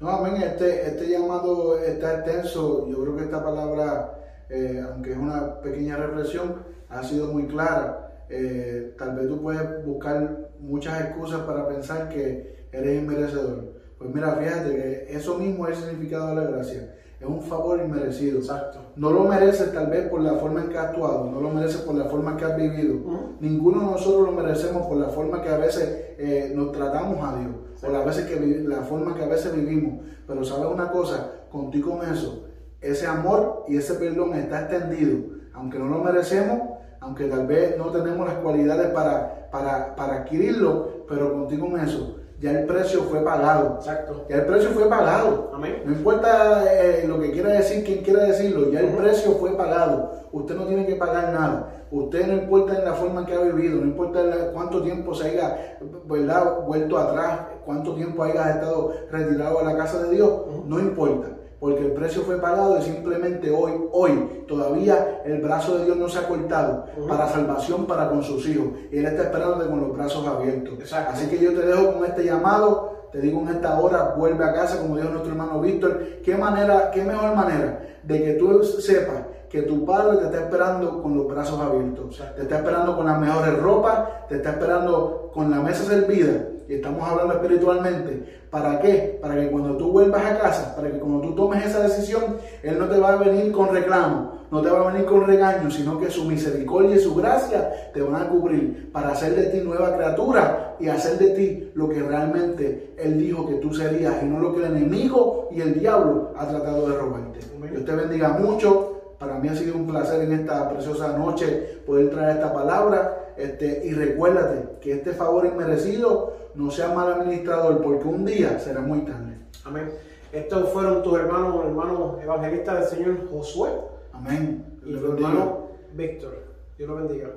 No, 0.00 0.08
amén. 0.08 0.40
Este, 0.40 0.86
este 0.86 1.10
llamado 1.10 1.78
está 1.78 2.14
extenso. 2.14 2.88
Yo 2.88 3.02
creo 3.02 3.16
que 3.16 3.24
esta 3.24 3.44
palabra, 3.44 4.14
eh, 4.48 4.82
aunque 4.90 5.12
es 5.12 5.18
una 5.18 5.60
pequeña 5.60 5.98
reflexión, 5.98 6.64
ha 6.88 7.02
sido 7.02 7.26
muy 7.26 7.46
clara. 7.46 8.05
Eh, 8.28 8.94
tal 8.98 9.16
vez 9.16 9.28
tú 9.28 9.40
puedes 9.40 9.84
buscar 9.84 10.50
muchas 10.58 11.00
excusas 11.00 11.40
para 11.42 11.68
pensar 11.68 12.08
que 12.08 12.66
eres 12.72 13.02
inmerecedor. 13.02 13.76
Pues 13.98 14.14
mira, 14.14 14.32
fíjate 14.32 14.74
que 14.74 15.06
eso 15.16 15.38
mismo 15.38 15.66
es 15.66 15.78
el 15.78 15.84
significado 15.84 16.28
de 16.28 16.34
la 16.36 16.50
gracia. 16.50 16.94
Es 17.18 17.26
un 17.26 17.42
favor 17.42 17.80
inmerecido. 17.80 18.38
Exacto. 18.38 18.78
No 18.96 19.10
lo 19.10 19.24
mereces 19.24 19.72
tal 19.72 19.86
vez 19.88 20.08
por 20.08 20.20
la 20.20 20.34
forma 20.34 20.62
en 20.62 20.68
que 20.68 20.76
has 20.78 20.88
actuado, 20.88 21.30
no 21.30 21.40
lo 21.40 21.50
mereces 21.50 21.80
por 21.80 21.94
la 21.94 22.04
forma 22.06 22.32
en 22.32 22.36
que 22.36 22.44
has 22.44 22.56
vivido. 22.56 22.96
Ninguno 23.40 23.80
de 23.80 23.86
nosotros 23.86 24.26
lo 24.26 24.32
merecemos 24.32 24.86
por 24.86 24.98
la 24.98 25.08
forma 25.08 25.42
que 25.42 25.48
a 25.48 25.56
veces 25.56 26.14
eh, 26.18 26.52
nos 26.54 26.72
tratamos 26.72 27.18
a 27.22 27.38
Dios, 27.38 27.52
o 27.82 27.90
la, 27.90 28.04
veces 28.04 28.26
que, 28.26 28.38
la 28.66 28.82
forma 28.82 29.14
que 29.14 29.22
a 29.22 29.28
veces 29.28 29.54
vivimos. 29.54 30.04
Pero 30.26 30.44
sabes 30.44 30.66
una 30.66 30.90
cosa, 30.90 31.30
contigo 31.50 31.98
con 31.98 32.08
eso, 32.08 32.46
ese 32.80 33.06
amor 33.06 33.64
y 33.68 33.76
ese 33.76 33.94
perdón 33.94 34.34
está 34.34 34.62
extendido. 34.62 35.36
Aunque 35.54 35.78
no 35.78 35.88
lo 35.88 36.04
merecemos, 36.04 36.75
aunque 37.06 37.26
tal 37.26 37.46
vez 37.46 37.78
no 37.78 37.86
tenemos 37.92 38.26
las 38.26 38.38
cualidades 38.38 38.88
para, 38.88 39.48
para, 39.52 40.16
adquirirlo, 40.16 41.04
pero 41.08 41.32
contigo 41.32 41.68
en 41.68 41.78
eso, 41.78 42.16
ya 42.40 42.50
el 42.50 42.66
precio 42.66 43.04
fue 43.04 43.20
pagado. 43.20 43.76
Exacto. 43.76 44.26
Ya 44.28 44.36
el 44.36 44.46
precio 44.46 44.70
fue 44.70 44.88
pagado. 44.88 45.52
Amén. 45.54 45.82
No 45.84 45.92
importa 45.92 46.64
eh, 46.68 47.04
lo 47.06 47.20
que 47.20 47.30
quiera 47.30 47.50
decir, 47.50 47.84
quien 47.84 48.02
quiera 48.02 48.24
decirlo, 48.24 48.70
ya 48.72 48.80
el 48.80 48.88
precio 48.88 49.32
fue 49.32 49.56
pagado. 49.56 50.14
Usted 50.32 50.56
no 50.56 50.66
tiene 50.66 50.84
que 50.84 50.96
pagar 50.96 51.32
nada. 51.32 51.84
Usted 51.92 52.26
no 52.26 52.32
importa 52.34 52.76
en 52.76 52.84
la 52.84 52.94
forma 52.94 53.20
en 53.20 53.26
que 53.26 53.34
ha 53.34 53.40
vivido, 53.40 53.80
no 53.80 53.86
importa 53.86 54.20
cuánto 54.52 54.82
tiempo 54.82 55.14
se 55.14 55.28
haya 55.28 55.78
¿verdad? 56.06 56.62
vuelto 56.66 56.98
atrás, 56.98 57.40
cuánto 57.64 57.94
tiempo 57.94 58.24
haya 58.24 58.50
estado 58.50 58.92
retirado 59.12 59.58
de 59.58 59.64
la 59.64 59.76
casa 59.76 60.02
de 60.02 60.16
Dios, 60.16 60.42
no 60.66 60.80
importa 60.80 61.28
porque 61.58 61.86
el 61.86 61.92
precio 61.92 62.22
fue 62.22 62.40
pagado 62.40 62.78
y 62.78 62.82
simplemente 62.82 63.50
hoy, 63.50 63.72
hoy, 63.92 64.44
todavía 64.46 65.22
el 65.24 65.40
brazo 65.40 65.78
de 65.78 65.86
Dios 65.86 65.96
no 65.96 66.08
se 66.08 66.18
ha 66.18 66.28
cortado 66.28 66.86
para 67.08 67.28
salvación 67.28 67.86
para 67.86 68.08
con 68.08 68.22
sus 68.22 68.46
hijos. 68.48 68.66
Y 68.90 68.98
Él 68.98 69.06
está 69.06 69.24
esperando 69.24 69.66
con 69.66 69.80
los 69.80 69.96
brazos 69.96 70.26
abiertos. 70.26 70.92
Así 70.92 71.28
que 71.28 71.38
yo 71.38 71.54
te 71.54 71.66
dejo 71.66 71.94
con 71.94 72.04
este 72.04 72.24
llamado, 72.24 73.08
te 73.10 73.20
digo 73.20 73.40
en 73.40 73.48
esta 73.48 73.80
hora, 73.80 74.14
vuelve 74.16 74.44
a 74.44 74.52
casa, 74.52 74.80
como 74.80 74.96
dijo 74.96 75.08
nuestro 75.08 75.32
hermano 75.32 75.60
Víctor. 75.60 75.98
¿Qué 76.22 76.36
manera, 76.36 76.90
qué 76.90 77.02
mejor 77.02 77.34
manera 77.34 77.80
de 78.02 78.22
que 78.22 78.32
tú 78.34 78.62
sepas 78.62 79.22
que 79.48 79.62
tu 79.62 79.84
padre 79.84 80.18
te 80.18 80.24
está 80.26 80.40
esperando 80.40 81.02
con 81.02 81.16
los 81.16 81.26
brazos 81.28 81.58
abiertos, 81.60 82.22
te 82.34 82.42
está 82.42 82.58
esperando 82.58 82.96
con 82.96 83.06
las 83.06 83.18
mejores 83.18 83.56
ropas, 83.58 84.28
te 84.28 84.36
está 84.36 84.50
esperando 84.50 85.30
con 85.32 85.50
la 85.50 85.60
mesa 85.60 85.84
servida 85.84 86.48
y 86.68 86.74
estamos 86.74 87.08
hablando 87.08 87.34
espiritualmente, 87.34 88.40
¿para 88.56 88.80
qué? 88.80 89.18
Para 89.20 89.34
que 89.34 89.50
cuando 89.50 89.76
tú 89.76 89.92
vuelvas 89.92 90.24
a 90.24 90.38
casa, 90.38 90.74
para 90.74 90.90
que 90.90 90.98
cuando 90.98 91.20
tú 91.20 91.34
tomes 91.34 91.62
esa 91.62 91.80
decisión, 91.80 92.38
Él 92.62 92.78
no 92.78 92.88
te 92.88 92.98
va 92.98 93.12
a 93.12 93.16
venir 93.16 93.52
con 93.52 93.68
reclamo, 93.68 94.46
no 94.50 94.62
te 94.62 94.70
va 94.70 94.80
a 94.80 94.92
venir 94.92 95.04
con 95.04 95.26
regaño, 95.26 95.70
sino 95.70 96.00
que 96.00 96.10
su 96.10 96.24
misericordia 96.24 96.96
y 96.96 96.98
su 96.98 97.14
gracia 97.14 97.90
te 97.92 98.00
van 98.00 98.22
a 98.22 98.28
cubrir 98.30 98.90
para 98.92 99.10
hacer 99.10 99.34
de 99.34 99.42
ti 99.50 99.58
nueva 99.58 99.94
criatura 99.94 100.74
y 100.80 100.88
hacer 100.88 101.18
de 101.18 101.28
ti 101.34 101.70
lo 101.74 101.86
que 101.90 102.02
realmente 102.02 102.94
Él 102.96 103.18
dijo 103.18 103.46
que 103.46 103.56
tú 103.56 103.74
serías 103.74 104.22
y 104.22 104.24
no 104.24 104.38
lo 104.38 104.54
que 104.54 104.64
el 104.64 104.74
enemigo 104.74 105.50
y 105.50 105.60
el 105.60 105.78
diablo 105.78 106.32
ha 106.38 106.48
tratado 106.48 106.88
de 106.88 106.96
robarte. 106.96 107.40
Dios 107.70 107.84
te 107.84 107.94
bendiga 107.94 108.30
mucho. 108.30 108.94
Para 109.18 109.38
mí 109.38 109.48
ha 109.48 109.54
sido 109.54 109.76
un 109.76 109.86
placer 109.86 110.22
en 110.22 110.32
esta 110.32 110.68
preciosa 110.70 111.16
noche 111.16 111.80
poder 111.84 112.08
traer 112.08 112.36
esta 112.36 112.54
palabra. 112.54 113.34
Este, 113.36 113.82
y 113.84 113.92
recuérdate 113.92 114.78
que 114.80 114.92
este 114.92 115.12
favor 115.12 115.44
inmerecido 115.44 116.45
no 116.56 116.70
sea 116.70 116.88
mal 116.88 117.12
administrador, 117.12 117.82
porque 117.82 118.08
un 118.08 118.24
día 118.24 118.58
será 118.58 118.80
muy 118.80 119.00
tarde. 119.00 119.38
Amén. 119.64 119.92
Estos 120.32 120.70
fueron 120.70 121.02
tus 121.02 121.18
hermanos, 121.18 121.64
hermanos 121.64 122.22
evangelistas 122.22 122.80
del 122.80 122.98
Señor 122.98 123.30
Josué. 123.30 123.70
Amén. 124.12 124.78
Y 124.84 124.96
tu 124.96 125.12
hermano 125.12 125.68
Víctor. 125.92 126.44
Dios 126.76 126.88
lo 126.88 126.96
bendiga. 126.96 127.30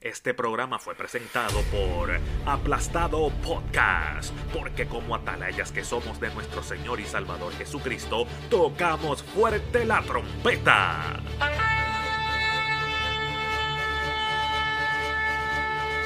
Este 0.00 0.32
programa 0.32 0.78
fue 0.78 0.94
presentado 0.94 1.60
por 1.70 2.10
Aplastado 2.46 3.30
Podcast, 3.44 4.32
porque 4.54 4.86
como 4.86 5.14
atalayas 5.14 5.70
que 5.70 5.84
somos 5.84 6.18
de 6.18 6.32
nuestro 6.34 6.62
Señor 6.62 7.00
y 7.00 7.04
Salvador 7.04 7.52
Jesucristo, 7.52 8.26
tocamos 8.48 9.22
fuerte 9.22 9.84
la 9.84 10.00
trompeta. 10.02 11.20